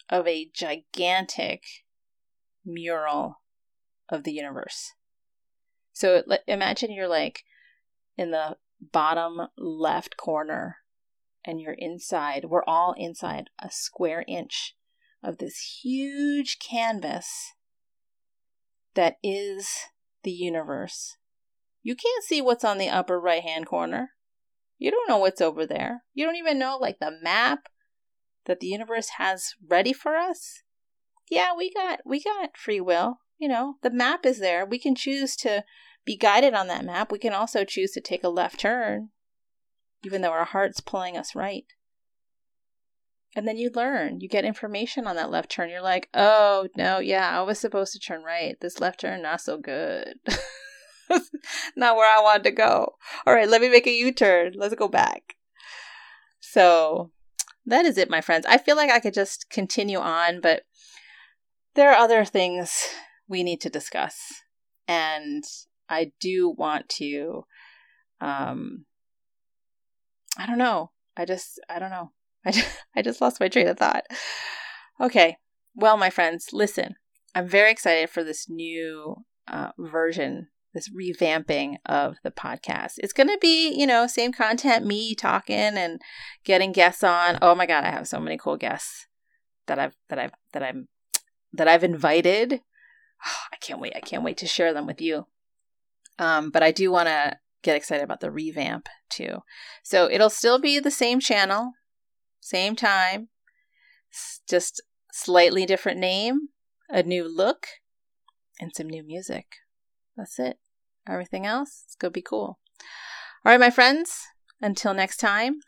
of 0.10 0.28
a 0.28 0.50
gigantic 0.54 1.64
mural 2.66 3.41
of 4.12 4.24
the 4.24 4.34
universe. 4.34 4.92
So 5.94 6.24
imagine 6.48 6.92
you're 6.92 7.08
like 7.08 7.44
in 8.18 8.32
the 8.32 8.58
bottom 8.80 9.48
left 9.58 10.18
corner 10.18 10.78
and 11.44 11.60
you're 11.60 11.76
inside, 11.78 12.46
we're 12.46 12.64
all 12.66 12.94
inside 12.98 13.50
a 13.62 13.70
square 13.72 14.24
inch 14.28 14.76
of 15.24 15.38
this 15.38 15.80
huge 15.82 16.58
canvas 16.60 17.54
that 18.94 19.16
is 19.24 19.70
the 20.24 20.32
universe. 20.32 21.18
You 21.84 21.96
can't 21.96 22.24
see 22.24 22.42
what's 22.42 22.64
on 22.64 22.78
the 22.78 22.90
upper 22.90 23.20
right 23.20 23.42
hand 23.42 23.66
corner. 23.66 24.12
You 24.78 24.92
don't 24.92 25.10
know 25.10 25.18
what's 25.18 25.42
over 25.42 25.66
there. 25.66 26.04
You 26.14 26.26
don't 26.26 26.36
even 26.36 26.60
know, 26.60 26.78
like, 26.80 27.00
the 27.00 27.12
map 27.22 27.70
that 28.46 28.60
the 28.60 28.68
universe 28.68 29.10
has 29.18 29.54
ready 29.68 29.94
for 29.94 30.16
us. 30.16 30.64
Yeah, 31.30 31.52
we 31.56 31.72
got 31.72 32.00
we 32.06 32.22
got 32.22 32.58
free 32.58 32.82
will. 32.82 33.20
You 33.42 33.48
know, 33.48 33.78
the 33.82 33.90
map 33.90 34.24
is 34.24 34.38
there. 34.38 34.68
We 34.68 34.78
can 34.78 34.94
choose 34.94 35.36
to 35.38 35.64
be 36.06 36.16
guided 36.16 36.54
on 36.54 36.68
that 36.68 36.86
map. 36.86 37.12
We 37.12 37.18
can 37.18 37.34
also 37.34 37.64
choose 37.64 37.90
to 37.94 38.00
take 38.00 38.24
a 38.24 38.30
left 38.30 38.60
turn, 38.60 39.10
even 40.06 40.22
though 40.22 40.30
our 40.30 40.46
heart's 40.46 40.80
pulling 40.80 41.18
us 41.18 41.34
right. 41.34 41.66
And 43.36 43.48
then 43.48 43.58
you 43.58 43.72
learn, 43.74 44.20
you 44.20 44.30
get 44.30 44.46
information 44.46 45.08
on 45.08 45.16
that 45.16 45.32
left 45.32 45.50
turn. 45.50 45.72
You're 45.72 45.82
like, 45.82 46.08
oh, 46.14 46.68
no, 46.78 47.00
yeah, 47.00 47.36
I 47.36 47.42
was 47.42 47.58
supposed 47.58 47.94
to 47.94 48.00
turn 48.00 48.22
right. 48.22 48.58
This 48.62 48.80
left 48.80 49.00
turn, 49.00 49.24
not 49.24 49.42
so 49.42 49.58
good. 49.58 50.20
not 51.76 51.96
where 51.96 52.16
I 52.16 52.22
wanted 52.22 52.44
to 52.44 52.52
go. 52.52 52.94
All 53.26 53.34
right, 53.34 53.50
let 53.50 53.62
me 53.62 53.70
make 53.70 53.88
a 53.88 53.92
U 53.92 54.12
turn. 54.12 54.54
Let's 54.56 54.76
go 54.76 54.88
back. 54.88 55.34
So 56.42 57.10
that 57.66 57.86
is 57.86 57.98
it, 57.98 58.08
my 58.08 58.22
friends. 58.22 58.46
I 58.48 58.60
feel 58.60 58.76
like 58.76 58.92
I 58.92 59.00
could 59.00 59.16
just 59.16 59.50
continue 59.50 59.98
on, 59.98 60.42
but 60.42 60.62
there 61.74 61.90
are 61.90 61.98
other 61.98 62.24
things 62.24 62.88
we 63.32 63.44
need 63.44 63.62
to 63.62 63.70
discuss. 63.70 64.44
And 64.88 65.44
I 65.90 66.12
do 66.20 66.50
want 66.50 66.90
to, 66.90 67.46
um, 68.20 68.86
I 70.38 70.46
don't 70.46 70.58
know. 70.58 70.92
I 71.16 71.26
just, 71.26 71.60
I 71.70 71.80
don't 71.80 71.90
know. 71.90 72.12
I 72.46 72.52
just, 72.52 72.78
I 72.96 73.02
just 73.02 73.22
lost 73.22 73.40
my 73.40 73.48
train 73.48 73.68
of 73.68 73.78
thought. 73.78 74.04
Okay. 75.00 75.38
Well, 75.74 75.98
my 75.98 76.10
friends, 76.10 76.50
listen. 76.52 76.96
I'm 77.34 77.48
very 77.48 77.72
excited 77.72 78.10
for 78.10 78.24
this 78.24 78.50
new 78.50 79.16
uh, 79.48 79.72
version, 79.80 80.50
this 80.74 80.90
revamping 80.90 81.78
of 81.86 82.18
the 82.24 82.32
podcast. 82.32 82.96
It's 82.98 83.14
going 83.14 83.30
to 83.30 83.38
be, 83.42 83.74
you 83.74 83.88
know, 83.88 84.06
same 84.06 84.34
content, 84.34 84.86
me 84.86 85.16
talking 85.16 85.56
and 85.56 86.02
getting 86.44 86.74
guests 86.74 87.04
on. 87.04 87.38
Oh 87.42 87.56
my 87.56 87.66
god, 87.66 87.86
I 87.86 87.92
have 87.92 88.08
so 88.08 88.20
many 88.20 88.38
cool 88.38 88.58
guests 88.58 89.08
that 89.68 89.80
I've 89.80 89.96
that 90.10 90.20
I've 90.20 90.34
that 90.52 90.64
I'm 90.64 90.90
that 91.54 91.70
I've 91.70 91.86
invited. 91.86 92.62
I 93.52 93.58
can't 93.58 93.80
wait. 93.80 93.94
I 93.96 94.00
can't 94.00 94.24
wait 94.24 94.38
to 94.38 94.48
share 94.48 94.74
them 94.74 94.86
with 94.86 95.02
you. 95.02 95.28
Um, 96.20 96.50
but 96.52 96.64
I 96.64 96.72
do 96.72 96.92
want 96.92 97.08
to 97.08 97.38
get 97.64 97.76
excited 97.76 98.04
about 98.04 98.20
the 98.20 98.32
revamp 98.32 98.88
too. 99.10 99.40
So 99.84 100.10
it'll 100.10 100.30
still 100.30 100.60
be 100.60 100.80
the 100.80 100.92
same 100.92 101.20
channel, 101.20 101.74
same 102.40 102.76
time, 102.76 103.30
just 104.48 104.82
slightly 105.12 105.66
different 105.66 106.00
name, 106.00 106.50
a 106.90 107.04
new 107.04 107.28
look, 107.28 107.68
and 108.60 108.72
some 108.76 108.88
new 108.88 109.04
music. 109.04 109.46
That's 110.16 110.40
it. 110.40 110.58
Everything 111.08 111.46
else, 111.46 111.84
it's 111.86 111.96
going 111.96 112.12
to 112.12 112.18
be 112.18 112.22
cool. 112.22 112.60
All 113.44 113.52
right, 113.52 113.60
my 113.60 113.70
friends, 113.70 114.20
until 114.62 114.94
next 114.94 115.18
time, 115.18 115.60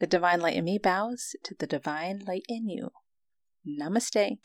the 0.00 0.06
divine 0.06 0.40
light 0.40 0.56
in 0.56 0.64
me 0.64 0.78
bows 0.78 1.36
to 1.44 1.54
the 1.58 1.66
divine 1.66 2.22
light 2.26 2.44
in 2.48 2.68
you. 2.68 2.90
Namaste. 3.66 4.38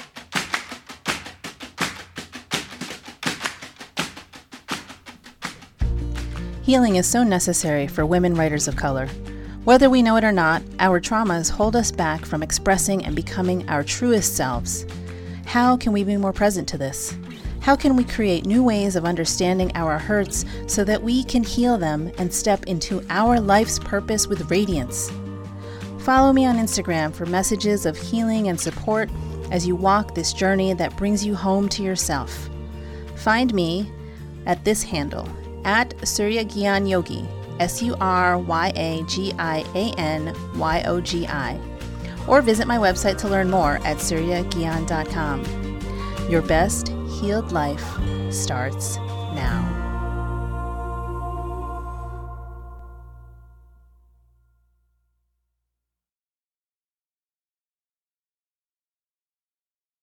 Healing 6.65 6.95
is 6.95 7.06
so 7.06 7.23
necessary 7.23 7.85
for 7.85 8.08
women 8.08 8.33
writers 8.33 8.67
of 8.67 8.75
color. 8.75 9.06
Whether 9.65 9.87
we 9.87 10.02
know 10.02 10.15
it 10.15 10.23
or 10.23 10.31
not, 10.31 10.63
our 10.79 11.00
traumas 11.00 11.48
hold 11.48 11.75
us 11.75 11.92
back 11.92 12.25
from 12.25 12.42
expressing 12.42 13.06
and 13.06 13.15
becoming 13.15 13.69
our 13.69 13.83
truest 13.83 14.35
selves. 14.35 14.83
How 15.46 15.77
can 15.77 15.94
we 15.94 16.04
be 16.04 16.17
more 16.17 16.33
present 16.33 16.67
to 16.69 16.77
this? 16.79 17.15
How 17.60 17.75
can 17.75 17.96
we 17.96 18.04
create 18.04 18.48
new 18.48 18.63
ways 18.63 18.96
of 18.96 19.06
understanding 19.06 19.71
our 19.75 20.00
hurts 20.00 20.44
so 20.65 20.83
that 20.85 21.04
we 21.04 21.23
can 21.23 21.44
heal 21.44 21.77
them 21.77 22.12
and 22.17 22.33
step 22.33 22.63
into 22.63 23.06
our 23.12 23.40
life's 23.40 23.77
purpose 23.77 24.25
with 24.25 24.50
radiance? 24.50 25.12
Follow 26.00 26.33
me 26.33 26.48
on 26.48 26.56
Instagram 26.56 27.13
for 27.13 27.27
messages 27.27 27.85
of 27.85 27.96
healing 27.96 28.48
and 28.48 28.60
support 28.60 29.08
as 29.52 29.67
you 29.67 29.75
walk 29.75 30.15
this 30.15 30.33
journey 30.33 30.73
that 30.73 30.98
brings 30.98 31.23
you 31.23 31.35
home 31.35 31.69
to 31.69 31.83
yourself. 31.83 32.50
Find 33.17 33.54
me 33.54 33.92
at 34.48 34.65
this 34.65 34.81
handle 34.81 35.29
at 35.66 35.94
Surya 36.08 36.46
Gyan 36.46 36.88
Yogi 36.88 37.26
S 37.60 37.82
U 37.82 37.96
R 38.00 38.38
Y 38.38 38.72
A 38.76 39.04
G 39.04 39.34
I 39.38 39.66
A 39.76 39.94
N 39.98 40.34
Y 40.56 40.84
O 40.86 41.02
G 41.02 41.28
I, 41.28 41.60
or 42.28 42.42
visit 42.42 42.68
my 42.68 42.78
website 42.78 43.18
to 43.20 43.28
learn 43.28 43.50
more 43.50 43.78
at 43.84 43.98
suryagyan.com. 43.98 45.44
Your 46.30 46.42
best 46.42 46.90
healed 47.20 47.52
life 47.52 47.86
starts 48.32 48.98
now. 49.36 49.75